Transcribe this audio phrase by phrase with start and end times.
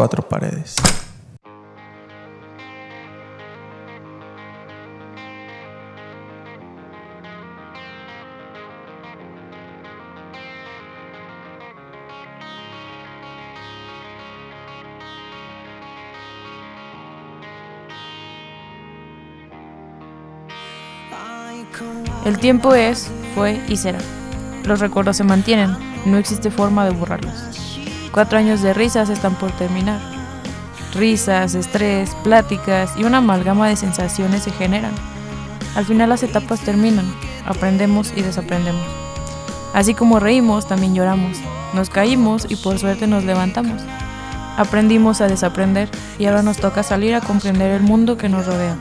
[0.00, 0.76] Cuatro paredes.
[22.24, 23.98] El tiempo es, fue y será.
[24.64, 25.76] Los recuerdos se mantienen,
[26.06, 27.69] no existe forma de borrarlos.
[28.12, 30.00] Cuatro años de risas están por terminar.
[30.94, 34.92] Risas, estrés, pláticas y una amalgama de sensaciones se generan.
[35.76, 37.06] Al final las etapas terminan,
[37.46, 38.82] aprendemos y desaprendemos.
[39.72, 41.38] Así como reímos, también lloramos.
[41.72, 43.80] Nos caímos y por suerte nos levantamos.
[44.56, 45.88] Aprendimos a desaprender
[46.18, 48.76] y ahora nos toca salir a comprender el mundo que nos rodea.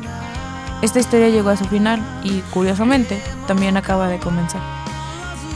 [0.82, 4.62] Esta historia llegó a su final y, curiosamente, también acaba de comenzar.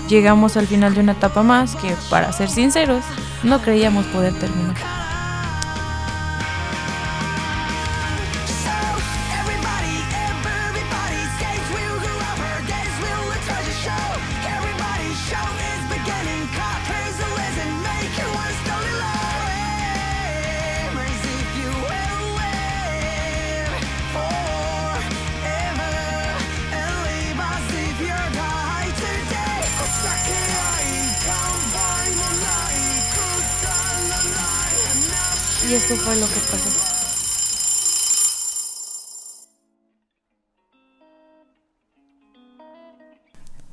[0.09, 3.03] Llegamos al final de una etapa más que, para ser sinceros,
[3.43, 4.92] no creíamos poder terminar.
[35.73, 36.69] Y esto fue lo que pasó.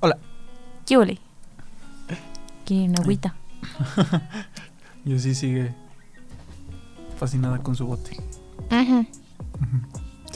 [0.01, 0.17] Hola.
[0.87, 1.19] ¿Qué ole?
[2.65, 3.35] ¿Quieren agüita?
[5.05, 5.75] Yo sí sigue
[7.19, 8.17] fascinada con su bote.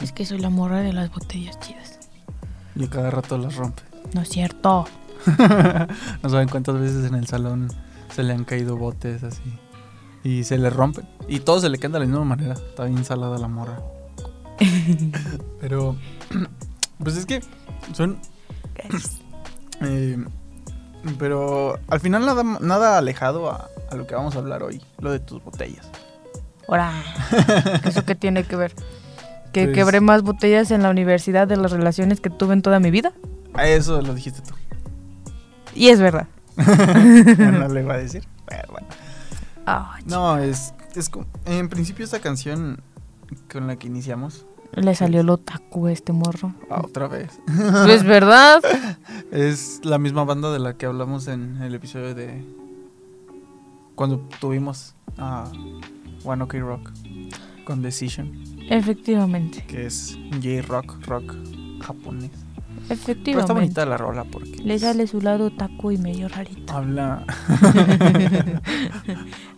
[0.02, 1.98] Es que soy la morra de las botellas chidas.
[2.76, 3.82] Y a cada rato las rompe.
[4.12, 4.86] No es cierto.
[6.22, 7.70] No saben cuántas veces en el salón
[8.14, 9.63] se le han caído botes así.
[10.24, 11.06] Y se le rompen.
[11.28, 12.54] Y todo se le queda de la misma manera.
[12.54, 13.78] Está bien salada la morra.
[15.60, 15.96] Pero,
[16.98, 17.40] pues es que
[17.92, 18.18] son...
[19.82, 20.16] eh,
[21.18, 24.80] pero al final nada, nada alejado a, a lo que vamos a hablar hoy.
[25.00, 25.86] Lo de tus botellas.
[26.66, 26.92] Ahora,
[27.84, 28.74] ¿eso qué tiene que ver?
[29.52, 32.80] ¿Que Pues- quebré más botellas en la universidad de las relaciones que tuve en toda
[32.80, 33.12] mi vida?
[33.52, 34.54] A eso lo dijiste tú.
[35.74, 36.26] Y es verdad.
[36.56, 38.24] no le iba a decir.
[38.46, 38.86] Pero bueno.
[40.06, 42.80] No, es, es como- en principio esta canción
[43.50, 46.52] con la que iniciamos, Le salió el otaku a este morro.
[46.70, 47.38] ah, otra vez,
[47.88, 48.60] Es verdad.
[49.30, 52.44] es la misma banda de la que hablamos en el episodio de
[53.94, 55.50] cuando tuvimos a
[56.24, 56.90] One Ok Rock
[57.64, 58.32] con Decision,
[58.68, 59.64] Efectivamente.
[59.66, 61.34] que es J-Rock, rock
[61.80, 62.30] japonés.
[62.86, 63.52] Pero está Efectivamente.
[63.54, 66.72] bonita la rola porque Le sale su lado otaku y medio rarito.
[66.74, 67.24] habla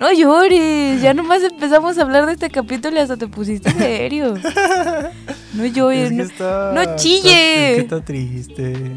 [0.00, 4.34] No llores, ya nomás empezamos a hablar de este capítulo y hasta te pusiste serio.
[5.54, 7.70] No llores, es que no- está, no está- chille.
[7.72, 8.92] es que está triste.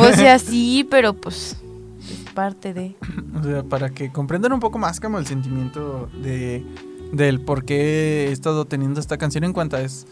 [0.00, 1.56] o sea, sí, pero pues
[2.00, 2.96] es parte de...
[3.38, 6.64] O sea, para que comprendan un poco más como el sentimiento de
[7.12, 10.06] del por qué he estado teniendo esta canción en cuenta es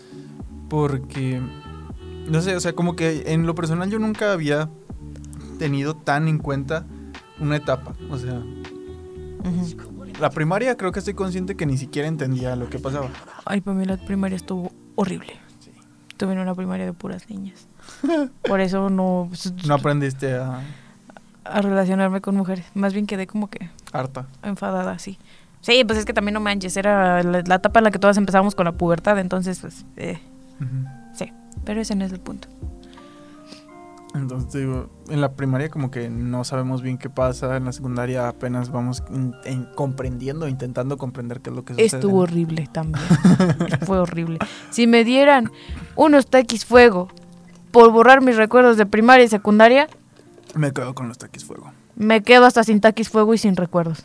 [0.70, 1.40] porque
[2.28, 4.68] no sé, o sea, como que en lo personal yo nunca había
[5.58, 6.84] tenido tan en cuenta
[7.40, 8.42] una etapa, o sea,
[10.20, 13.08] la primaria creo que estoy consciente que ni siquiera entendía lo que pasaba.
[13.44, 15.34] Ay, para mí la primaria estuvo horrible.
[16.08, 17.68] Estuve en una primaria de puras niñas.
[18.48, 19.26] Por eso no...
[19.28, 20.62] pues, No aprendiste a
[21.50, 22.66] a relacionarme con mujeres.
[22.74, 24.26] Más bien quedé como que harta.
[24.42, 25.18] enfadada, sí.
[25.60, 28.16] Sí, pues es que también no manches, era la, la etapa en la que todas
[28.16, 30.18] empezamos con la pubertad, entonces, pues, eh,
[30.58, 30.64] sí.
[31.66, 32.48] Pero ese no es el punto.
[34.14, 38.28] Entonces digo, en la primaria como que no sabemos bien qué pasa, en la secundaria
[38.28, 41.86] apenas vamos in- en- comprendiendo, intentando comprender qué es lo que sucede.
[41.86, 43.04] Estuvo horrible también.
[43.84, 44.38] Fue horrible.
[44.70, 45.50] Si me dieran
[45.96, 47.08] unos taquis fuego
[47.72, 49.86] por borrar mis recuerdos de primaria y secundaria,
[50.54, 51.70] Me quedo con los taquis fuego.
[51.94, 54.02] me quedo hasta sin taquis fuego y sin recuerdos.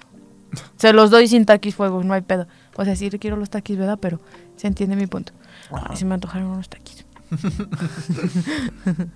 [0.75, 2.47] Se los doy sin taquis fuego, no hay pedo.
[2.75, 3.97] O sea, sí quiero los taquis, ¿verdad?
[4.01, 4.19] Pero
[4.57, 5.31] se entiende mi punto.
[5.71, 7.00] Ay, se me antojaron unos taquis.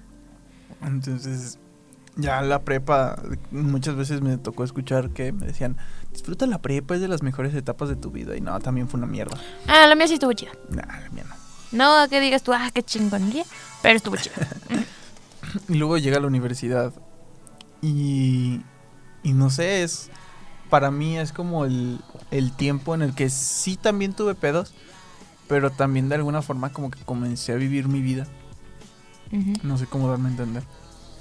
[0.82, 1.60] Entonces,
[2.16, 3.22] ya la prepa,
[3.52, 5.78] muchas veces me tocó escuchar que me decían,
[6.12, 8.36] disfruta la prepa, es de las mejores etapas de tu vida.
[8.36, 9.38] Y no, también fue una mierda.
[9.68, 10.52] Ah, la mía sí estuvo chida.
[10.70, 11.36] Nah, la mía no.
[11.72, 13.44] No que digas tú, ah, qué chingonería,
[13.82, 14.36] pero estuvo chida.
[15.70, 16.92] Y luego llega a la universidad
[17.82, 18.62] y,
[19.24, 20.10] y no sé, es
[20.70, 22.02] para mí es como el,
[22.32, 24.74] el tiempo en el que sí también tuve pedos,
[25.48, 28.28] pero también de alguna forma como que comencé a vivir mi vida.
[29.64, 30.64] No sé cómo darme a entender.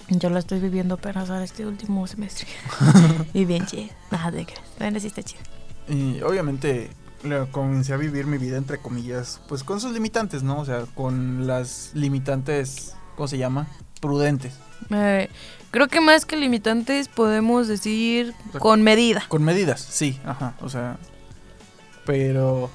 [0.08, 2.46] Yo la estoy viviendo apenas ahora este último semestre.
[3.34, 3.90] y bien chida.
[4.10, 4.54] Nada de que.
[4.78, 5.40] Bueno, sí está chida.
[5.88, 6.90] Y obviamente
[7.50, 10.60] comencé a vivir mi vida entre comillas, pues con sus limitantes, ¿no?
[10.60, 13.66] O sea, con las limitantes, ¿cómo se llama?
[14.00, 14.58] Prudentes.
[14.90, 15.30] Eh,
[15.70, 19.24] creo que más que limitantes podemos decir O sea, con medida.
[19.28, 20.98] Con medidas, sí, ajá, o sea,
[22.04, 22.70] pero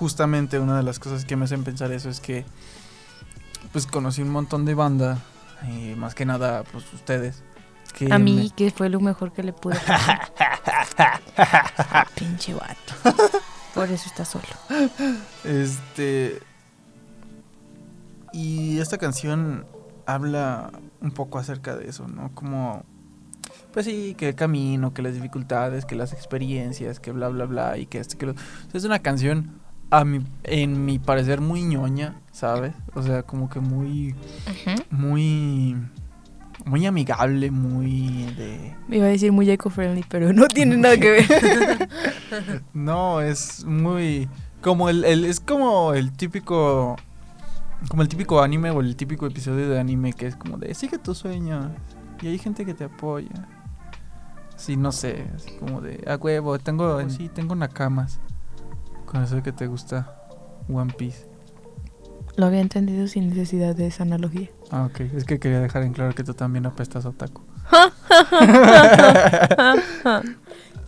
[0.00, 2.44] justamente una de las cosas que me hacen pensar eso es que
[3.72, 5.18] pues conocí un montón de banda,
[5.68, 7.42] y más que nada pues ustedes.
[7.96, 9.76] Que A mí, me- que fue lo mejor que le pude.
[10.96, 12.94] Ah, Pinche vato.
[13.74, 14.44] Por eso está solo.
[15.44, 16.40] Este.
[18.32, 19.66] Y esta canción
[20.06, 20.70] habla
[21.00, 22.30] un poco acerca de eso, ¿no?
[22.34, 22.84] Como.
[23.72, 27.78] Pues sí, que el camino, que las dificultades, que las experiencias, que bla, bla, bla,
[27.78, 28.32] y que esto, que lo.
[28.32, 29.59] o sea, es una canción,
[29.90, 32.72] a mi, en mi parecer, muy ñoña, ¿sabes?
[32.94, 34.14] O sea, como que muy.
[34.90, 35.76] Muy.
[36.66, 38.74] Muy amigable, muy de.
[38.86, 41.88] Me iba a decir muy eco-friendly, pero no tiene nada que ver.
[42.74, 44.28] No, es muy.
[44.60, 46.96] Como el, el- Es como el típico.
[47.88, 50.98] Como el típico anime o el típico episodio de anime que es como de sigue
[50.98, 51.66] tus sueños.
[52.20, 53.48] Y hay gente que te apoya.
[54.56, 55.26] Sí, no sé.
[55.34, 56.04] Así como de.
[56.06, 57.08] A huevo, tengo.
[57.08, 58.20] Sí, tengo nakamas.
[59.10, 60.14] Con eso de que te gusta
[60.68, 61.26] One Piece.
[62.36, 64.50] Lo había entendido sin necesidad de esa analogía.
[64.70, 65.00] Ah, ok.
[65.00, 67.42] Es que quería dejar en claro que tú también apestas a otaku.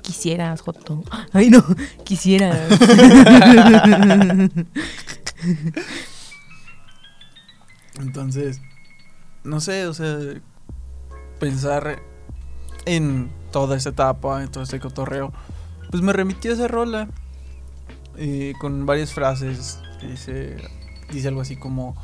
[0.02, 1.02] Quisieras, Joto.
[1.32, 1.64] Ay, no,
[2.04, 2.70] quisieras.
[8.00, 8.60] Entonces,
[9.42, 10.16] no sé, o sea,
[11.40, 12.00] pensar
[12.84, 15.32] en toda esa etapa, en todo ese cotorreo,
[15.90, 17.08] pues me remitió a esa rola
[18.16, 19.80] eh, con varias frases.
[20.00, 20.56] Dice,
[21.12, 21.96] dice algo así como: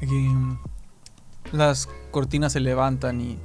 [0.00, 0.58] em,
[1.52, 3.38] Las cortinas se levantan y.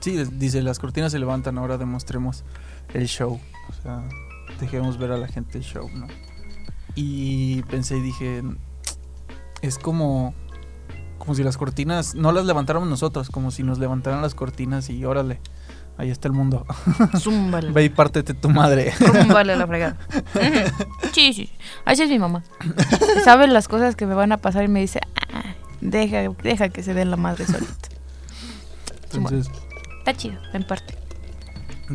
[0.00, 2.44] Sí, dice: Las cortinas se levantan, ahora demostremos
[2.94, 3.40] el show.
[3.68, 4.02] O sea,
[4.60, 5.88] dejemos ver a la gente el show.
[6.94, 8.42] Y pensé y dije:
[9.62, 10.34] es como
[11.22, 15.04] como si las cortinas no las levantáramos nosotros, como si nos levantaran las cortinas y
[15.04, 15.40] órale,
[15.98, 16.66] ahí está el mundo.
[17.18, 17.70] Zúmbale.
[17.72, 18.92] Ve y pártete tu madre.
[18.92, 19.96] Zúmbale la fregada.
[21.12, 21.46] Sí, sí.
[21.46, 21.50] sí.
[21.84, 22.42] Así es mi mamá.
[23.24, 25.00] Sabe las cosas que me van a pasar y me dice,
[25.32, 27.88] "Ah, deja, deja que se den la madre solita.
[29.12, 29.50] Entonces,
[29.98, 30.96] Está chido, en parte.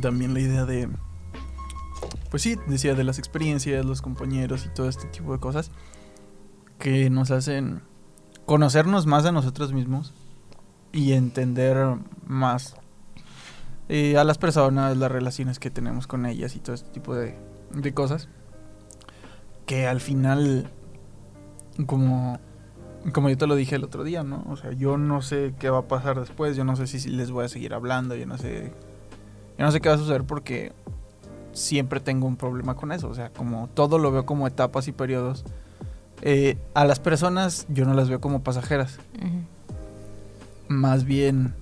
[0.02, 0.88] también la idea de
[2.30, 5.72] pues sí, decía de las experiencias, los compañeros y todo este tipo de cosas
[6.78, 7.82] que nos hacen
[8.46, 10.14] conocernos más a nosotros mismos
[10.92, 11.78] y entender
[12.26, 12.76] más
[13.90, 17.36] eh, a las personas, las relaciones que tenemos con ellas y todo este tipo de,
[17.74, 18.28] de cosas.
[19.66, 20.70] Que al final,
[21.86, 22.40] como,
[23.14, 24.46] como yo te lo dije el otro día, ¿no?
[24.50, 27.10] O sea, yo no sé qué va a pasar después, yo no sé si, si
[27.10, 28.72] les voy a seguir hablando, yo no sé,
[29.58, 30.72] yo no sé qué va a suceder porque
[31.52, 33.10] siempre tengo un problema con eso.
[33.10, 35.44] O sea, como todo lo veo como etapas y periodos.
[36.22, 39.00] eh, a las personas yo no las veo como pasajeras.
[39.18, 39.42] Ujú.
[40.70, 41.54] Más bien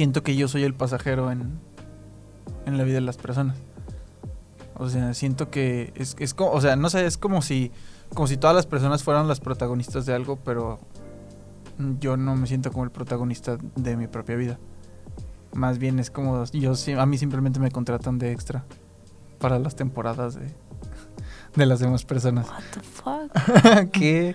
[0.00, 1.60] siento que yo soy el pasajero en,
[2.64, 3.58] en la vida de las personas.
[4.76, 7.70] O sea, siento que es, es como, o sea, no sé, es como si,
[8.14, 10.80] como si todas las personas fueran las protagonistas de algo, pero
[11.98, 14.58] yo no me siento como el protagonista de mi propia vida.
[15.52, 18.64] Más bien es como, yo a mí simplemente me contratan de extra
[19.38, 20.46] para las temporadas de,
[21.56, 22.48] de las demás personas.
[22.48, 23.90] What the fuck?
[23.92, 24.34] ¿Qué?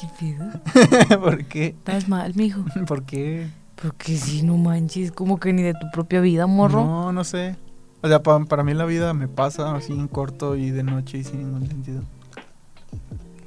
[0.00, 0.08] ¿Qué
[1.08, 1.20] pedo?
[1.20, 1.66] ¿Por qué?
[1.66, 2.64] Estás mal, mijo.
[2.86, 3.50] ¿Por qué?
[3.80, 6.84] Porque si no manches, como que ni de tu propia vida, morro.
[6.84, 7.56] No, no sé.
[8.02, 11.18] O sea, pa- para mí la vida me pasa así en corto y de noche
[11.18, 12.02] y sin ningún sentido.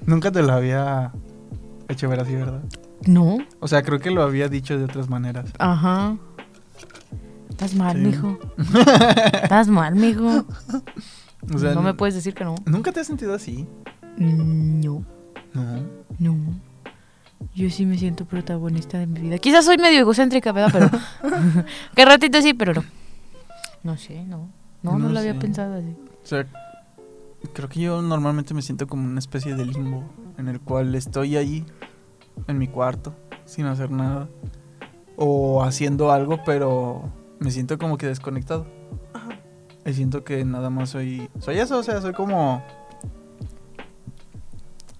[0.06, 1.12] Nunca te lo había
[1.90, 2.62] hecho ver así, ¿verdad?
[3.06, 3.38] No.
[3.60, 5.52] O sea, creo que lo había dicho de otras maneras.
[5.60, 6.18] Ajá.
[7.50, 8.04] Estás mal, Sí.
[8.04, 8.38] mijo.
[9.44, 10.46] Estás mal, mijo.
[11.54, 12.56] O sea, no me puedes decir que no.
[12.66, 13.66] ¿Nunca te has sentido así?
[14.18, 15.04] Mm, No,
[15.54, 15.80] No.
[16.20, 16.36] no.
[17.54, 19.38] Yo sí me siento protagonista de mi vida.
[19.38, 20.92] Quizás soy medio egocéntrica, ¿verdad?
[21.22, 21.66] Pero.
[21.96, 22.84] que ratito sí, pero no.
[23.84, 24.50] No sé, no.
[24.84, 25.96] No, no, No lo había pensado así.
[26.24, 26.46] O sea,
[27.54, 30.04] creo que yo normalmente me siento como una especie de limbo
[30.38, 31.66] en el cual estoy ahí
[32.48, 33.16] en mi cuarto
[33.46, 34.28] sin hacer nada
[35.16, 38.68] o haciendo algo, pero me siento como que desconectado.
[39.86, 42.62] Y siento que nada más soy soy eso, o sea, soy como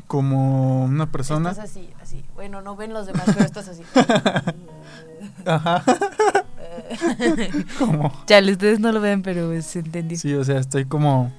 [0.08, 1.52] como una persona.
[1.52, 2.24] Estás así, así.
[2.36, 3.84] Bueno, no ven los demás, pero estás así.
[5.46, 5.84] Ajá.
[7.80, 10.18] como Chale, ustedes no lo ven, pero se entendió.
[10.18, 11.32] Sí, o sea, estoy como.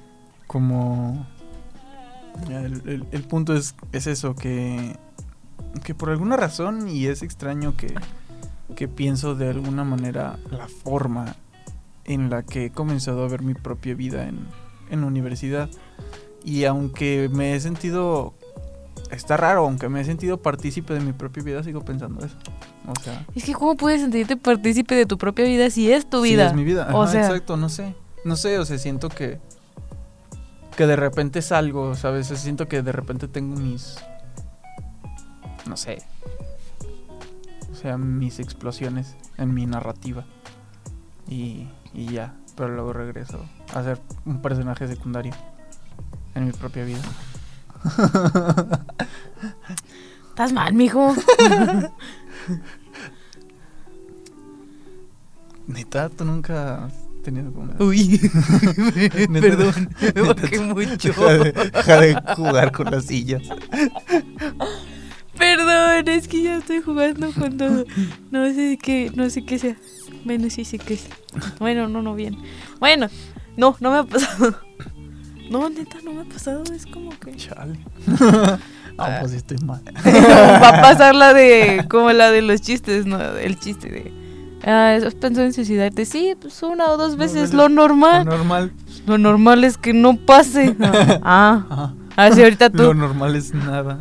[0.46, 1.26] como.
[2.48, 4.96] El, el- el punto es, es eso, que.
[5.84, 7.94] que por alguna razón, y es extraño que.
[8.76, 11.36] que pienso de alguna manera la forma
[12.04, 14.46] en la que he comenzado a ver mi propia vida en,
[14.90, 15.68] en universidad.
[16.44, 18.34] Y aunque me he sentido.
[19.10, 22.36] Está raro, aunque me he sentido partícipe de mi propia vida, sigo pensando eso.
[22.86, 26.20] O sea, Es que, ¿cómo puedes sentirte partícipe de tu propia vida si es tu
[26.22, 26.48] vida?
[26.48, 26.88] es mi vida.
[26.92, 27.94] O Ajá, sea- exacto, no sé.
[28.24, 29.38] No sé, o sea, siento que.
[30.76, 32.26] Que de repente salgo, ¿sabes?
[32.28, 33.96] Siento que de repente tengo mis.
[35.66, 35.98] No sé.
[37.72, 40.24] O sea, mis explosiones en mi narrativa.
[41.28, 42.34] Y, y ya.
[42.56, 43.40] Pero luego regreso
[43.74, 45.32] a ser un personaje secundario
[46.34, 47.00] en mi propia vida.
[50.30, 51.14] Estás mal, mijo.
[55.66, 56.92] Neta, tú nunca has
[57.22, 57.72] tenido como.
[57.84, 58.08] Uy,
[59.28, 61.08] Neta, perdón, me tú- mucho.
[61.08, 63.42] Deja de, deja de jugar con las sillas.
[65.36, 67.84] Perdón, es que ya estoy jugando cuando
[68.30, 69.76] no sé qué, no sé qué sea.
[70.24, 71.06] Bueno, sí sé qué es.
[71.58, 72.36] Bueno, no, no, bien.
[72.80, 73.08] Bueno,
[73.56, 74.56] no, no me ha pasado.
[75.50, 76.62] No, neta, no me ha pasado.
[76.74, 77.34] Es como que.
[77.36, 77.78] Chale.
[79.00, 79.10] Ah.
[79.10, 79.80] No, pues sí estoy mal.
[80.04, 81.84] Va a pasar la de.
[81.88, 83.20] Como la de los chistes, ¿no?
[83.36, 84.12] El chiste de.
[84.64, 86.04] Ah, ¿has pensado en suicidarte?
[86.04, 88.24] Sí, pues una o dos veces, No, lo normal.
[88.24, 88.72] Lo normal.
[89.06, 90.74] Lo normal es que no pase.
[91.22, 91.94] Ah, Ajá.
[92.16, 92.94] así ahorita Lo tú.
[92.94, 94.00] normal es nada.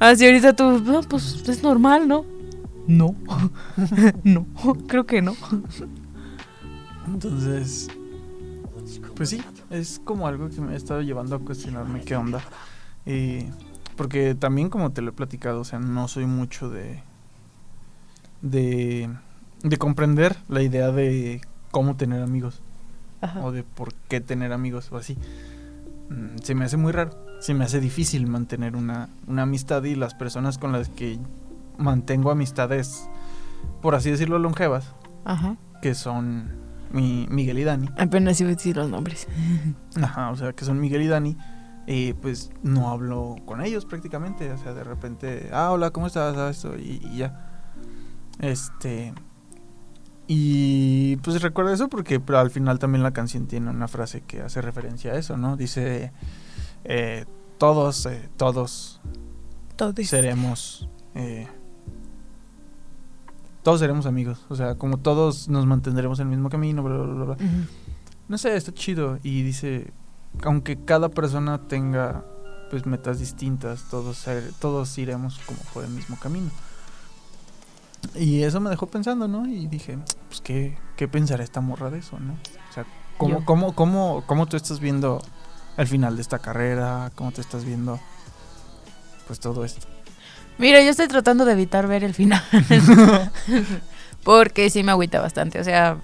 [0.00, 0.80] Así ahorita tú.
[0.80, 2.24] No, pues es normal, ¿no?
[2.88, 3.14] No.
[4.24, 4.44] no,
[4.88, 5.36] creo que no.
[7.06, 7.88] Entonces,
[9.14, 9.40] pues sí,
[9.78, 12.40] es como algo que me ha estado llevando a cuestionarme qué onda.
[13.06, 13.50] Eh,
[13.96, 17.02] porque también como te lo he platicado, o sea, no soy mucho de,
[18.42, 19.10] de,
[19.62, 21.40] de comprender la idea de
[21.70, 22.60] cómo tener amigos
[23.20, 23.40] Ajá.
[23.44, 25.16] o de por qué tener amigos o así.
[26.10, 29.94] Mm, Se me hace muy raro, se me hace difícil mantener una, una amistad y
[29.94, 31.18] las personas con las que
[31.78, 33.08] mantengo amistades,
[33.82, 34.92] por así decirlo, longevas,
[35.24, 35.56] Ajá.
[35.82, 36.50] que son
[36.96, 37.88] mi, Miguel y Dani.
[37.98, 39.28] Apenas iba a decir los nombres.
[40.02, 41.36] Ajá, o sea, que son Miguel y Dani.
[41.86, 44.50] eh, pues no hablo con ellos prácticamente.
[44.50, 46.36] O sea, de repente, ah, hola, ¿cómo estás?
[46.36, 47.52] Ah, esto, y, y ya.
[48.40, 49.14] Este.
[50.28, 54.40] Y pues recuerdo eso porque pero al final también la canción tiene una frase que
[54.42, 55.56] hace referencia a eso, ¿no?
[55.56, 56.10] Dice:
[56.84, 57.24] eh,
[57.58, 59.00] Todos, eh, todos
[59.76, 59.94] Todos.
[60.08, 60.88] seremos.
[63.66, 64.46] Todos seremos amigos.
[64.48, 67.36] O sea, como todos nos mantendremos en el mismo camino, bla, bla, bla, bla.
[68.28, 69.18] No sé, está chido.
[69.24, 69.92] Y dice,
[70.44, 72.24] aunque cada persona tenga
[72.70, 76.48] pues metas distintas, todos, ser- todos iremos como por el mismo camino.
[78.14, 79.48] Y eso me dejó pensando, ¿no?
[79.48, 82.34] Y dije, pues, ¿qué, qué pensará esta morra de eso, no?
[82.34, 82.86] O sea,
[83.18, 85.20] ¿cómo, cómo, cómo, cómo tú estás viendo
[85.76, 87.10] el final de esta carrera?
[87.16, 87.98] ¿Cómo te estás viendo,
[89.26, 89.88] pues, todo esto?
[90.58, 92.42] Mira, yo estoy tratando de evitar ver el final.
[94.24, 95.60] Porque sí me agüita bastante.
[95.60, 95.98] O sea,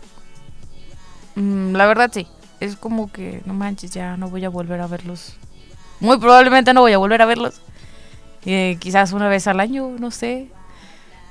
[1.35, 2.27] mm, la verdad sí.
[2.61, 5.35] Es como que, no manches, ya no voy a volver a verlos.
[6.01, 7.61] Muy probablemente no voy a volver a verlos.
[8.45, 10.49] Eh, quizás una vez al año, no sé.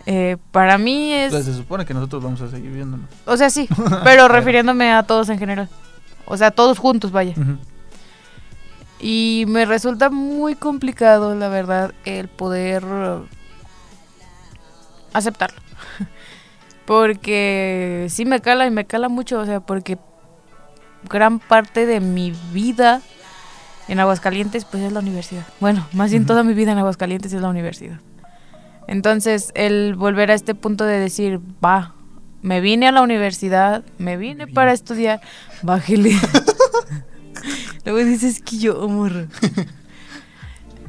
[0.05, 1.25] Eh, para mí es...
[1.25, 3.07] Entonces, se supone que nosotros vamos a seguir viéndonos.
[3.25, 3.69] O sea, sí,
[4.03, 5.69] pero refiriéndome a todos en general.
[6.25, 7.33] O sea, todos juntos, vaya.
[7.37, 7.57] Ujú.
[9.01, 13.25] Y me resulta muy complicado, la verdad, el poder uh,
[15.11, 15.59] aceptarlo.
[16.85, 19.97] Porque sí me cala y me cala mucho, o sea, porque
[21.09, 23.01] gran parte de mi vida
[23.87, 25.45] en Aguascalientes pues es la universidad.
[25.59, 27.99] Bueno, más bien toda mi vida en Aguascalientes es la universidad.
[28.87, 31.93] Entonces, el volver a este punto de decir, va,
[32.41, 34.53] me vine a la universidad, me vine vine.
[34.53, 35.21] para estudiar,
[35.61, 36.13] bájele.
[37.85, 39.27] Luego dices que yo, amor.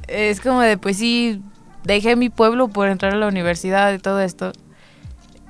[0.09, 1.43] es como de, pues sí,
[1.85, 4.53] dejé mi pueblo por entrar a la universidad y todo esto.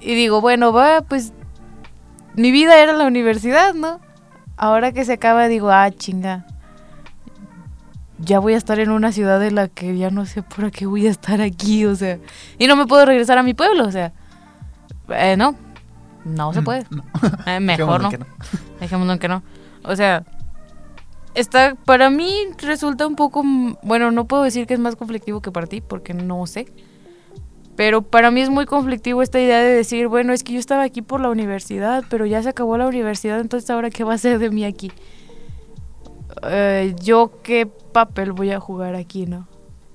[0.01, 1.33] Y digo, bueno, va, pues
[2.35, 4.01] mi vida era la universidad, ¿no?
[4.57, 6.47] Ahora que se acaba, digo, ah, chinga.
[8.19, 10.87] Ya voy a estar en una ciudad en la que ya no sé por qué
[10.87, 12.19] voy a estar aquí, o sea.
[12.59, 14.13] Y no me puedo regresar a mi pueblo, o sea.
[15.09, 15.57] Eh, no,
[16.25, 16.87] no se Mm, puede.
[16.91, 17.03] no.
[17.47, 18.11] Eh, mejor no.
[18.13, 18.27] no.
[18.79, 19.43] Dejémoslo en que no.
[19.83, 20.23] O sea,
[21.35, 23.43] está, para mí resulta un poco,
[23.83, 26.67] bueno, no puedo decir que es más conflictivo que para ti, porque no sé.
[27.77, 30.83] Pero para mí es muy conflictivo esta idea de decir, bueno, es que yo estaba
[30.83, 34.19] aquí por la universidad, pero ya se acabó la universidad, entonces ahora qué va a
[34.19, 34.93] ser de mí aquí.
[36.45, 39.49] Eh, yo qué papel voy a jugar aquí, ¿no?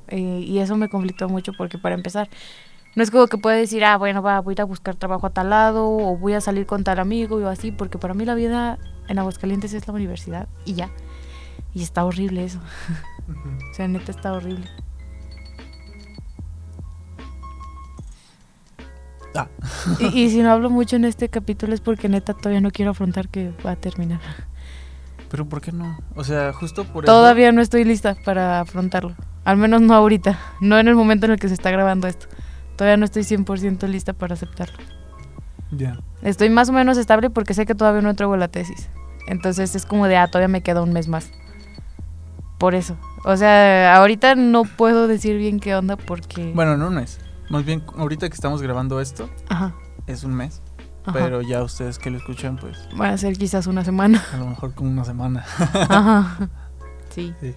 [0.07, 2.29] Eh, y eso me conflictó mucho porque para empezar,
[2.95, 5.27] no es como que pueda decir, ah, bueno, va, voy a ir a buscar trabajo
[5.27, 8.25] a tal lado o voy a salir con tal amigo o así, porque para mí
[8.25, 10.89] la vida en Aguascalientes es la universidad y ya.
[11.77, 12.57] Y está horrible eso.
[13.71, 14.65] o sea, neta está horrible.
[19.35, 19.47] Ah.
[19.99, 22.89] Y, y si no hablo mucho en este capítulo es porque neta todavía no quiero
[22.89, 24.19] afrontar que va a terminar.
[25.29, 25.99] Pero ¿por qué no?
[26.15, 27.13] O sea, justo por eso.
[27.13, 29.13] Todavía no estoy lista para afrontarlo.
[29.45, 30.39] Al menos no ahorita.
[30.59, 32.25] No en el momento en el que se está grabando esto.
[32.75, 34.79] Todavía no estoy 100% lista para aceptarlo.
[35.69, 35.99] Ya.
[36.23, 38.89] Estoy más o menos estable porque sé que todavía no traigo la tesis.
[39.27, 41.29] Entonces es como de, ah, todavía me queda un mes más.
[42.57, 42.97] Por eso.
[43.23, 46.51] O sea, ahorita no puedo decir bien qué onda porque...
[46.55, 47.19] Bueno, no un mes.
[47.49, 49.73] Más bien, ahorita que estamos grabando esto, Ajá.
[50.07, 50.61] es un mes.
[51.05, 51.13] ajá.
[51.13, 54.23] Pero ya ustedes que lo escuchan, pues Va a ser quizás una semana.
[54.33, 55.45] a lo mejor como una semana.
[55.73, 56.49] Ajá.
[57.09, 57.33] Sí.
[57.39, 57.53] Sí.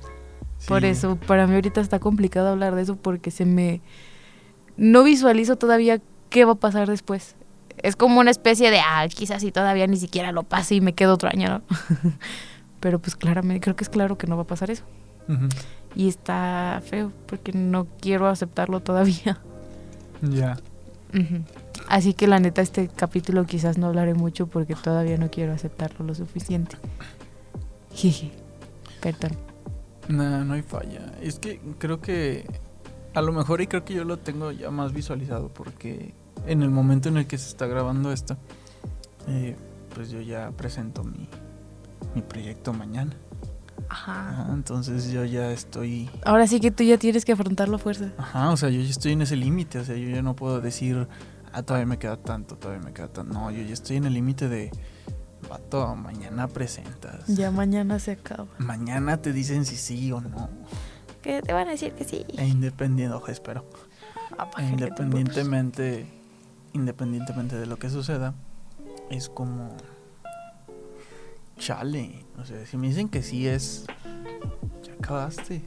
[0.69, 0.88] Por Sí.
[0.88, 3.80] eso, para mí ahorita está complicado hablar de eso porque se me...
[4.76, 7.35] No visualizo todavía qué va a pasar después.
[7.83, 10.95] Es como una especie de, ah, quizás si todavía ni siquiera lo pase y me
[10.95, 11.62] quedo otro año, ¿no?
[12.81, 14.85] Pero pues claramente, creo que es claro que no va a pasar eso.
[15.95, 19.39] Y está feo porque no quiero aceptarlo todavía.
[20.23, 20.59] Ya.
[21.89, 26.05] Así que la neta este capítulo quizás no hablaré mucho porque todavía no quiero aceptarlo
[26.05, 26.77] lo suficiente.
[27.95, 28.31] Jeje.
[29.01, 29.33] Perdón.
[30.09, 31.13] No, no hay falla.
[31.23, 32.45] Es que creo que
[33.15, 36.15] a lo mejor y creo que yo lo tengo ya más visualizado porque
[36.47, 38.37] en el momento en el que se está grabando esto,
[39.29, 39.57] eh,
[39.95, 41.29] pues yo ya presento mi,
[42.14, 43.12] mi proyecto mañana.
[43.88, 44.30] Ajá.
[44.30, 46.09] Ajá, entonces yo ya estoy...
[46.25, 48.12] Ahora sí que tú ya tienes que afrontarlo a fuerza.
[48.19, 50.61] Ajá, o sea, yo ya estoy en ese límite, o sea, yo ya no puedo
[50.61, 51.09] decir,
[51.52, 53.32] ah, todavía me queda tanto, todavía me queda tanto.
[53.32, 54.71] No, yo ya estoy en el límite de,
[55.49, 57.26] vato, mañana presentas.
[57.26, 58.47] Ya mañana se acaba.
[58.58, 60.49] Mañana te dicen si sí o no.
[61.23, 62.25] Que te van a decir que sí.
[62.36, 63.65] E independiente, ojo, espero.
[64.58, 66.06] E independientemente,
[66.73, 68.34] independientemente de lo que suceda,
[69.10, 69.76] es como,
[71.61, 73.85] chale, o sea, si me dicen que sí es,
[74.83, 75.63] ya acabaste.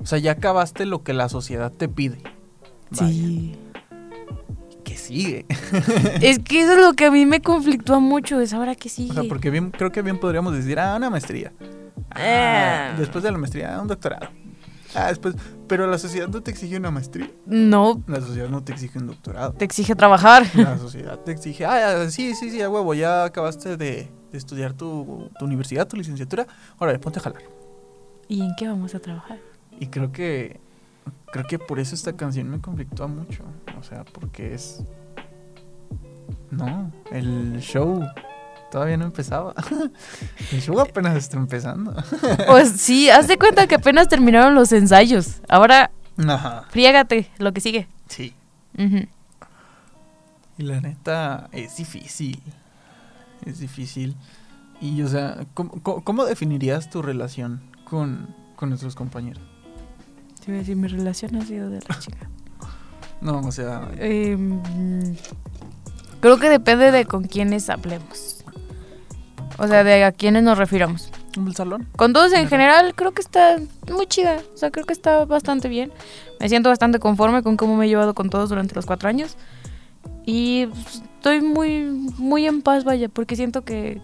[0.00, 2.18] O sea, ya acabaste lo que la sociedad te pide.
[2.90, 3.56] Vaya, Sí.
[4.84, 5.46] que sigue.
[6.22, 9.08] es que eso es lo que a mí me conflictúa mucho, es ahora que sí.
[9.10, 11.52] O sea, porque bien, creo que bien podríamos decir, ah, una maestría.
[12.10, 12.94] Ah, Eh.
[12.98, 14.28] Después de la maestría, un doctorado.
[14.94, 15.34] Ah, después,
[15.66, 17.30] pero la sociedad no te exige una maestría.
[17.44, 19.52] No, La sociedad no te exige un doctorado.
[19.52, 20.46] te exige trabajar.
[20.54, 24.72] La sociedad te exige, ah, sí, sí, sí, a huevo, ya acabaste de, de estudiar
[24.74, 26.46] tu, tu universidad, tu licenciatura.
[26.78, 27.42] Órale, ponte a jalar.
[28.28, 29.38] ¿Y en qué vamos a trabajar?
[29.80, 30.60] Y creo que,
[31.32, 33.42] creo que por eso esta canción me conflictúa mucho.
[33.78, 34.82] O sea, porque es...
[36.50, 38.04] No, el show
[38.70, 39.54] todavía no empezaba.
[40.52, 41.94] el show apenas está empezando.
[42.46, 45.40] Pues sí, haz de cuenta que apenas terminaron los ensayos.
[45.48, 45.90] Ahora,
[46.26, 47.88] Ajá, friégate lo que sigue.
[48.08, 48.34] sí.
[50.56, 52.42] Y la neta es difícil.
[53.48, 54.14] Es difícil.
[54.80, 59.42] Y, o sea, ¿cómo, cómo- definirías tu relación con, con nuestros compañeros?
[60.44, 62.28] Te iba a decir, mi relación ha sido de la chica.
[63.20, 64.60] No, o sea, Em,
[66.20, 68.44] creo que depende de con quiénes hablemos.
[69.58, 71.10] O sea, de a quiénes nos refiramos.
[71.36, 71.88] ¿el salón?
[71.96, 73.56] Con todos en general creo que está
[73.92, 74.36] muy chida.
[74.54, 75.90] O sea, creo que está bastante bien.
[76.38, 79.36] Me siento bastante conforme con cómo me he llevado con todos durante los cuatro años.
[80.30, 80.68] Y
[81.16, 81.84] estoy muy,
[82.18, 84.02] muy en paz, vaya, porque siento que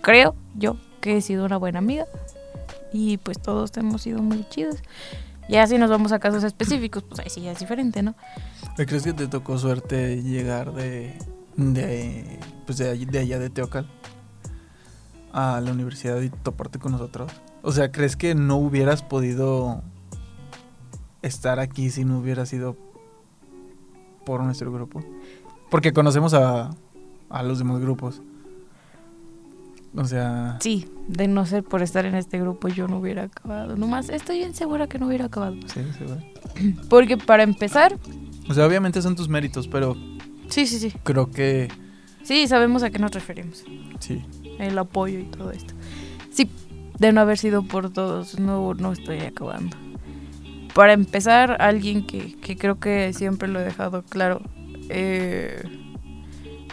[0.00, 2.04] creo yo que he sido una buena amiga.
[2.92, 4.78] Y pues todos hemos sido muy chidos.
[5.48, 8.16] Ya si nos vamos a casos específicos, pues ahí sí ya es diferente, ¿no?
[8.74, 11.16] ¿Crees que te tocó suerte llegar de,
[11.56, 13.88] de, pues de, de allá de Teocal
[15.32, 17.30] a la universidad y toparte con nosotros?
[17.62, 19.80] O sea, ¿crees que no hubieras podido
[21.22, 22.76] estar aquí si no hubiera sido
[24.24, 25.04] por nuestro grupo?
[25.72, 26.70] Porque conocemos a,
[27.30, 28.22] a los demás grupos.
[29.96, 33.76] O sea, Sí, de no ser por estar en este grupo yo no hubiera acabado.
[33.76, 35.56] Nomás estoy bien segura que no hubiera acabado.
[35.66, 36.74] sí, güey.
[36.88, 37.98] Porque para empezar,
[38.48, 39.96] O sea, obviamente son tus méritos, pero
[40.48, 40.92] sí, sí, sí.
[41.02, 41.68] creo que
[42.22, 43.64] Sí, sabemos a qué nos referimos.
[43.98, 44.22] sí.
[44.58, 45.74] El apoyo y todo esto.
[46.30, 46.48] Sí,
[46.98, 49.76] de no haber sido por todos, no, no estoy acabando.
[50.74, 54.40] Para empezar, alguien que, que creo que siempre lo he dejado claro,
[54.88, 55.62] eh,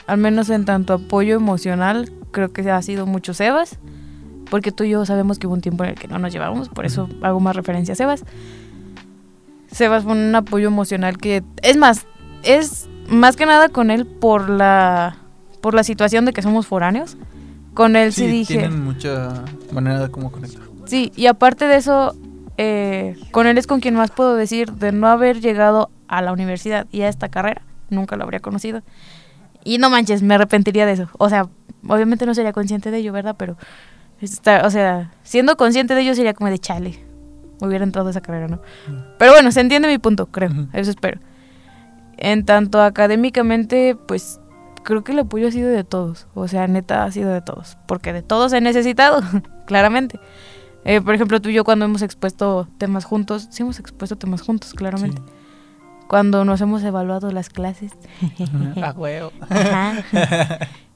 [0.07, 3.77] al menos en tanto apoyo emocional, creo que ha sido mucho Sebas.
[4.49, 6.69] porque tú y yo sabemos que hubo un tiempo en el que no nos llevábamos,
[6.69, 8.23] por eso hago más referencia a Sebas.
[9.71, 12.07] Sebas fue un apoyo emocional que, es más,
[12.43, 15.17] es más que nada con él por la,
[15.61, 17.17] por la situación de que somos foráneos.
[17.75, 20.63] Con él sí, Sí, dije, tienen mucha manera de cómo conectar.
[20.85, 22.15] sí, y aparte de eso,
[22.57, 26.33] eh, con él es con quien más puedo decir de no haber llegado a la
[26.33, 28.81] universidad y a esta carrera, nunca lo habría conocido.
[29.63, 31.09] Y no manches, me arrepentiría de eso.
[31.17, 31.49] O sea,
[31.87, 33.35] obviamente no sería consciente de ello, ¿verdad?
[33.37, 33.57] Pero,
[34.21, 36.99] está, o sea, siendo consciente de ello sería como de chale.
[37.61, 38.61] Hubiera entrado a esa carrera, ¿no?
[39.17, 40.51] Pero bueno, se entiende mi punto, creo.
[40.71, 41.19] Eso espero.
[42.17, 44.39] En tanto académicamente, pues
[44.83, 46.27] creo que el apoyo ha sido de todos.
[46.33, 47.77] O sea, neta ha sido de todos.
[47.85, 49.21] Porque de todos he necesitado,
[49.65, 50.19] claramente.
[50.85, 54.41] Eh, por ejemplo, tú y yo cuando hemos expuesto temas juntos, sí hemos expuesto temas
[54.41, 55.21] juntos, claramente.
[56.09, 57.91] Cuando nos hemos evaluado las clases.
[58.83, 59.31] A huevo.
[59.47, 59.93] Ajá.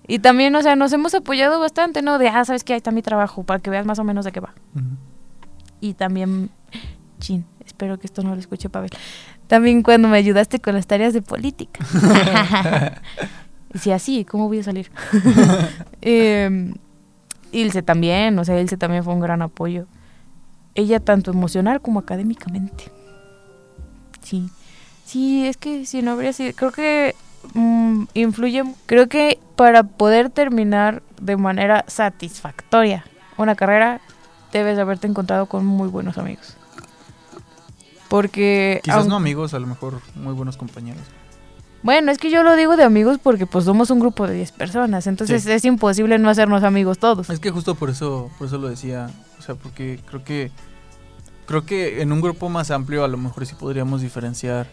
[0.08, 2.18] Y también, o sea, nos hemos apoyado bastante, ¿no?
[2.18, 4.32] De, ah, sabes que ahí está mi trabajo, para que veas más o menos de
[4.32, 4.56] qué va.
[5.80, 6.50] Y también,
[7.20, 8.90] chin, espero que esto no lo escuche Pavel.
[9.46, 11.86] También cuando me ayudaste con las tareas de política.
[13.76, 14.90] y si así, ¿cómo voy a salir?
[16.02, 16.74] eh,
[17.52, 19.86] Ilse también, o sea, Ilse también fue un gran apoyo.
[20.74, 22.92] Ella tanto emocional como académicamente.
[24.24, 24.50] Sí.
[25.06, 27.16] Sí, es que si no habría sido, creo que
[27.54, 33.06] mm, influye, creo que para poder terminar de manera satisfactoria
[33.38, 34.02] una carrera,
[34.52, 36.56] debes haberte encontrado con muy buenos amigos.
[38.10, 38.80] Porque...
[38.84, 41.02] Quizás no amigos, a lo mejor muy buenos compañeros.
[41.82, 44.52] Bueno, es que yo lo digo de amigos porque pues somos un grupo de 10
[44.54, 45.52] personas, entonces Sí.
[45.52, 47.30] es imposible no hacernos amigos todos.
[47.30, 50.52] Es que justo por eso, por eso lo decía, o sea, porque creo que
[51.46, 54.68] creo que en un grupo más amplio a lo mejor sí podríamos diferenciar.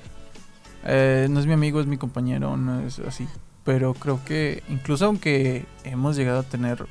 [0.85, 3.29] Eh, no es mi amigo, es mi compañero, no es así.
[3.65, 6.87] Pero creo que incluso aunque hemos llegado a tener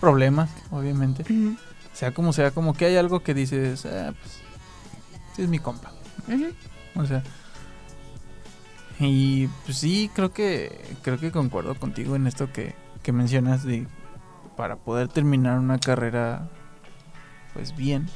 [0.00, 1.24] problemas, obviamente,
[1.92, 4.40] sea como sea, como que hay algo que dices, "Ah, pues,
[5.36, 5.92] sí es mi compa.
[6.96, 7.22] O sea.
[8.98, 13.86] Y pues sí, creo que creo que concuerdo contigo en esto que, que mencionas de
[14.56, 16.50] para poder terminar una carrera
[17.54, 18.08] pues bien.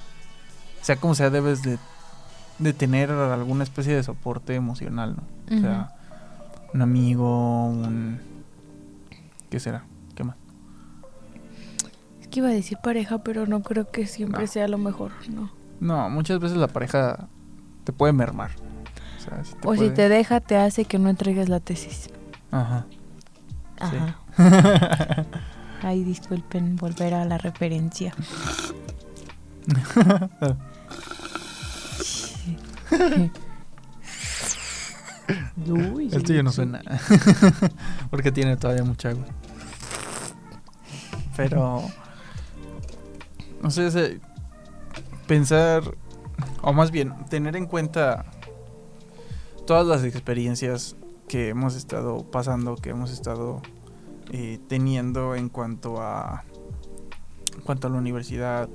[0.83, 1.79] Sea como sea, debes de,
[2.59, 5.57] de tener alguna especie de soporte emocional, ¿no?
[5.57, 5.91] O sea,
[6.73, 8.21] un amigo, un
[9.51, 9.85] ¿qué será?
[10.15, 10.37] ¿Qué más?
[12.21, 14.47] Es que iba a decir pareja, pero no creo que siempre No.
[14.47, 15.51] sea lo mejor, ¿no?
[15.81, 17.29] No, muchas veces la pareja
[17.85, 18.51] te puede mermar.
[19.19, 22.09] O, sea, sí te O si te deja, te hace que no entregues la tesis.
[22.51, 22.87] Ajá.
[23.91, 23.97] Sí.
[23.97, 24.17] Ajá.
[25.83, 28.15] Ay, disculpen volver a la referencia.
[35.67, 36.83] Uy, El tuyo no suena.
[38.11, 39.25] Porque tiene todavía mucha agua.
[41.37, 41.83] Pero.
[43.63, 44.21] No sé,
[45.27, 45.83] pensar.
[46.63, 48.27] O más bien, tener en cuenta
[49.67, 50.97] todas las experiencias
[51.29, 53.63] que hemos estado pasando, que hemos estado
[54.33, 56.45] eh, teniendo en cuanto a.
[57.55, 58.69] En cuanto a la universidad.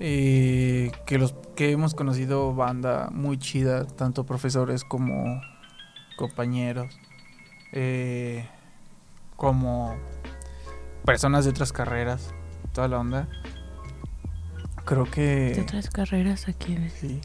[0.00, 5.42] eh, que los que hemos conocido banda muy chida, tanto profesores como
[6.16, 6.96] compañeros,
[7.72, 8.48] eh,
[9.34, 9.96] como
[11.04, 12.32] personas de otras carreras,
[12.72, 13.28] toda la onda.
[14.84, 17.20] Creo De que otras carreras aquí en sí.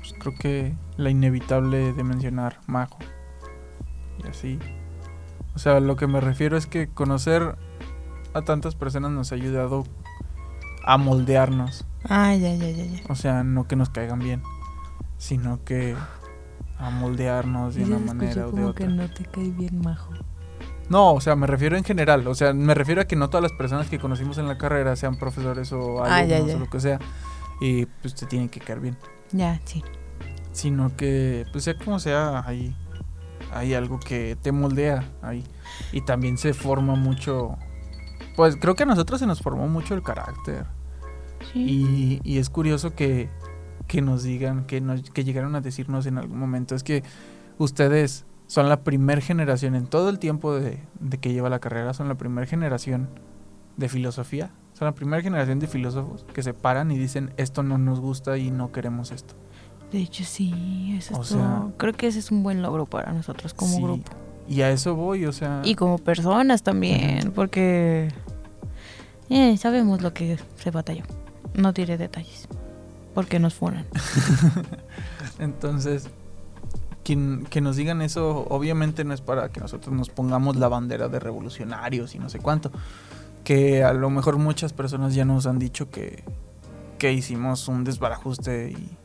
[0.00, 2.98] Pues creo que la inevitable de mencionar Majo.
[4.24, 4.58] Y así.
[5.54, 7.54] O sea, lo que me refiero es que conocer
[8.32, 9.84] a tantas personas nos ha ayudado
[10.84, 11.84] a moldearnos.
[12.08, 13.00] Ah, ya, ya, ya, ya.
[13.08, 14.42] O sea, no que nos caigan bien,
[15.18, 15.96] sino que
[16.78, 18.94] a moldearnos de una manera o de como que otra.
[18.94, 20.12] no te cae bien, majo.
[20.90, 22.26] No, o sea, me refiero en general.
[22.28, 24.94] O sea, me refiero a que no todas las personas que conocimos en la carrera
[24.96, 26.56] sean profesores o alumnos Ah, ya, ya.
[26.56, 26.98] o lo que sea.
[27.60, 28.98] Y pues te tienen que caer bien.
[29.32, 29.82] Ya, sí.
[30.52, 32.76] Sino que, pues sea como sea, hay,
[33.52, 35.42] hay algo que te moldea ahí.
[35.92, 37.56] Y también se forma mucho.
[38.36, 40.66] Pues creo que a nosotros se nos formó mucho el carácter.
[41.54, 43.28] Y, y es curioso que,
[43.86, 47.02] que nos digan, que, nos, que llegaron a decirnos en algún momento, es que
[47.58, 51.94] ustedes son la primer generación en todo el tiempo de, de que lleva la carrera,
[51.94, 53.08] son la primera generación
[53.76, 57.78] de filosofía, son la primera generación de filósofos que se paran y dicen esto no
[57.78, 59.34] nos gusta y no queremos esto.
[59.92, 60.94] De hecho, sí.
[60.98, 61.72] Eso es sea- todo.
[61.76, 64.10] Creo que ese es un buen logro para nosotros como Sí, grupo.
[64.48, 65.62] Y a eso voy, o sea...
[65.64, 68.08] Y como personas también, porque
[69.30, 71.04] eh, sabemos lo que se batalló.
[71.54, 72.48] No diré detalles,
[73.14, 73.86] porque nos fueran.
[75.38, 76.08] Entonces,
[77.04, 81.08] quien, que nos digan eso, obviamente no es para que nosotros nos pongamos la bandera
[81.08, 82.70] de revolucionarios y no sé cuánto.
[83.44, 86.24] que a lo mejor muchas personas ya nos han dicho que,
[86.98, 88.96] que hicimos un desbarajuste y,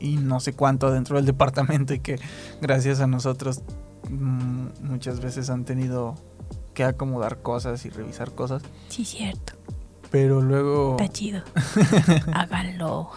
[0.00, 2.18] y no sé cuánto dentro del departamento y que
[2.60, 3.60] gracias a nosotros
[4.08, 6.14] mm, muchas veces han tenido
[6.72, 8.62] que acomodar cosas y revisar cosas.
[8.88, 9.54] Sí, cierto.
[10.14, 10.92] Pero luego...
[10.96, 11.42] Está chido.
[12.32, 13.10] Háganlo.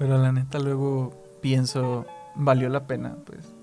[0.00, 3.14] Pero la neta luego pienso, ¿valió la pena?
[3.24, 3.54] Pues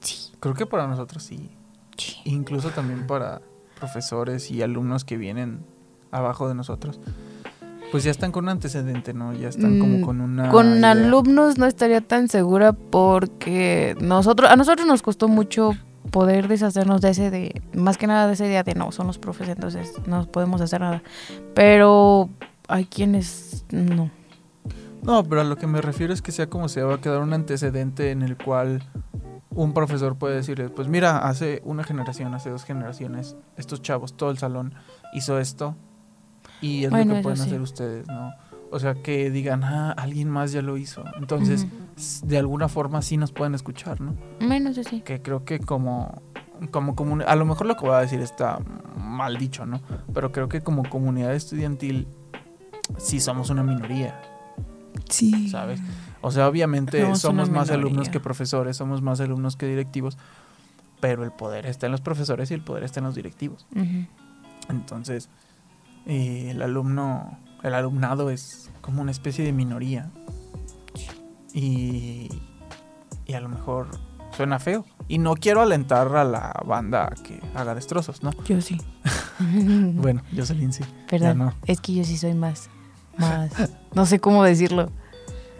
[0.00, 0.32] Sí.
[0.40, 1.50] creo que para nosotros sí.
[1.98, 2.16] sí.
[2.24, 3.42] Incluso también para
[3.78, 5.66] profesores y alumnos que vienen
[6.10, 6.98] abajo de nosotros.
[7.90, 9.34] Pues ya están con un antecedente, ¿no?
[9.34, 10.48] Ya están Mm, como con una...
[10.48, 10.92] Con idea.
[10.92, 15.72] alumnos no estaría tan segura porque nosotros, a nosotros nos costó mucho
[16.12, 19.18] poder deshacernos de ese de, más que nada de esa idea de no, son los
[19.18, 21.02] profes, entonces no podemos hacer nada.
[21.54, 22.28] Pero
[22.68, 24.10] hay quienes no.
[25.02, 27.22] No, pero a lo que me refiero es que sea como sea, va a quedar
[27.22, 28.84] un antecedente en el cual
[29.50, 34.30] un profesor puede decirles, pues mira, hace una generación, hace dos generaciones, estos chavos, todo
[34.30, 34.74] el salón
[35.14, 35.74] hizo esto
[36.60, 37.44] y es Bueno, lo que pueden sí.
[37.48, 38.32] hacer ustedes, ¿no?
[38.74, 41.04] O sea, que digan, ah, alguien más ya lo hizo.
[41.18, 41.66] Entonces,
[42.24, 44.14] de alguna forma sí nos pueden escuchar, ¿no?
[44.40, 45.02] Menos así.
[45.02, 46.22] Que creo que como,
[46.70, 48.58] como comun- a lo mejor lo que voy a decir está
[48.96, 49.80] mal dicho, ¿no?
[50.14, 52.08] Pero creo que como comunidad estudiantil
[52.96, 54.20] sí somos una minoría.
[55.08, 55.48] Sí.
[55.50, 55.80] ¿sabes?
[56.22, 60.16] O sea, obviamente Somos más alumnos que profesores, somos más alumnos que directivos,
[61.00, 63.66] pero el poder está en los profesores y el poder está en los directivos.
[64.68, 65.28] Entonces,
[66.06, 70.10] eh, el alumno, el alumnado es como una especie de minoría.
[71.54, 72.28] Y,
[73.26, 73.88] y a lo mejor
[74.36, 74.84] suena feo.
[75.08, 78.30] Y no quiero alentar a la banda a que haga destrozos, ¿no?
[78.44, 78.78] Yo sí.
[79.40, 80.86] Bueno, yo soy Lindsay.
[81.08, 81.38] Perdón.
[81.38, 81.54] no.
[81.66, 82.68] Es que yo sí soy más.
[83.16, 83.50] Más.
[83.94, 84.90] No sé cómo decirlo.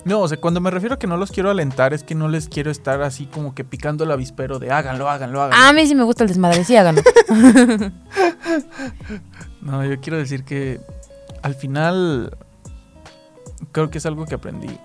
[0.05, 2.29] No, o sea, cuando me refiero a que no los quiero alentar, es que no
[2.29, 5.65] les quiero estar así como que picando el avispero de háganlo, háganlo, háganlo.
[5.65, 7.03] Ah, a mí sí me gusta el desmadre, sí, háganlo.
[9.63, 10.81] No, yo quiero decir que
[11.43, 12.37] al final
[13.71, 14.79] creo que es algo que aprendí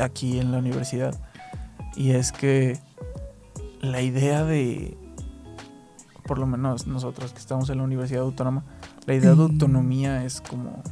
[0.00, 1.18] aquí en la universidad.
[1.96, 2.78] Y es que
[3.80, 4.96] la idea de,
[6.26, 8.64] por lo menos nosotros que estamos en la Universidad Autónoma,
[9.06, 10.82] la idea de autonomía es como...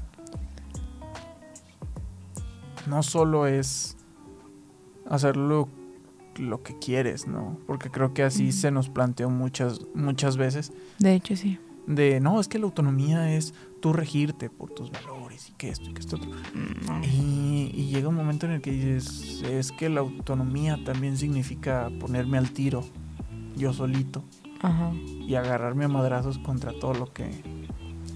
[2.86, 3.96] No solo es
[5.08, 5.68] hacerlo
[6.36, 7.58] lo que quieres, ¿no?
[7.66, 11.58] Porque creo que así se nos planteó muchas, muchas veces De hecho, sí.
[11.86, 15.90] de no, es que la autonomía es tú regirte por tus valores y que esto
[15.90, 16.30] y que esto otro.
[17.02, 21.90] Y, y llega un momento en el que dices, es que la autonomía también significa
[22.00, 22.84] ponerme al tiro
[23.56, 24.24] yo solito
[24.62, 24.92] Ajá.
[25.26, 27.28] y agarrarme a madrazos contra todo lo que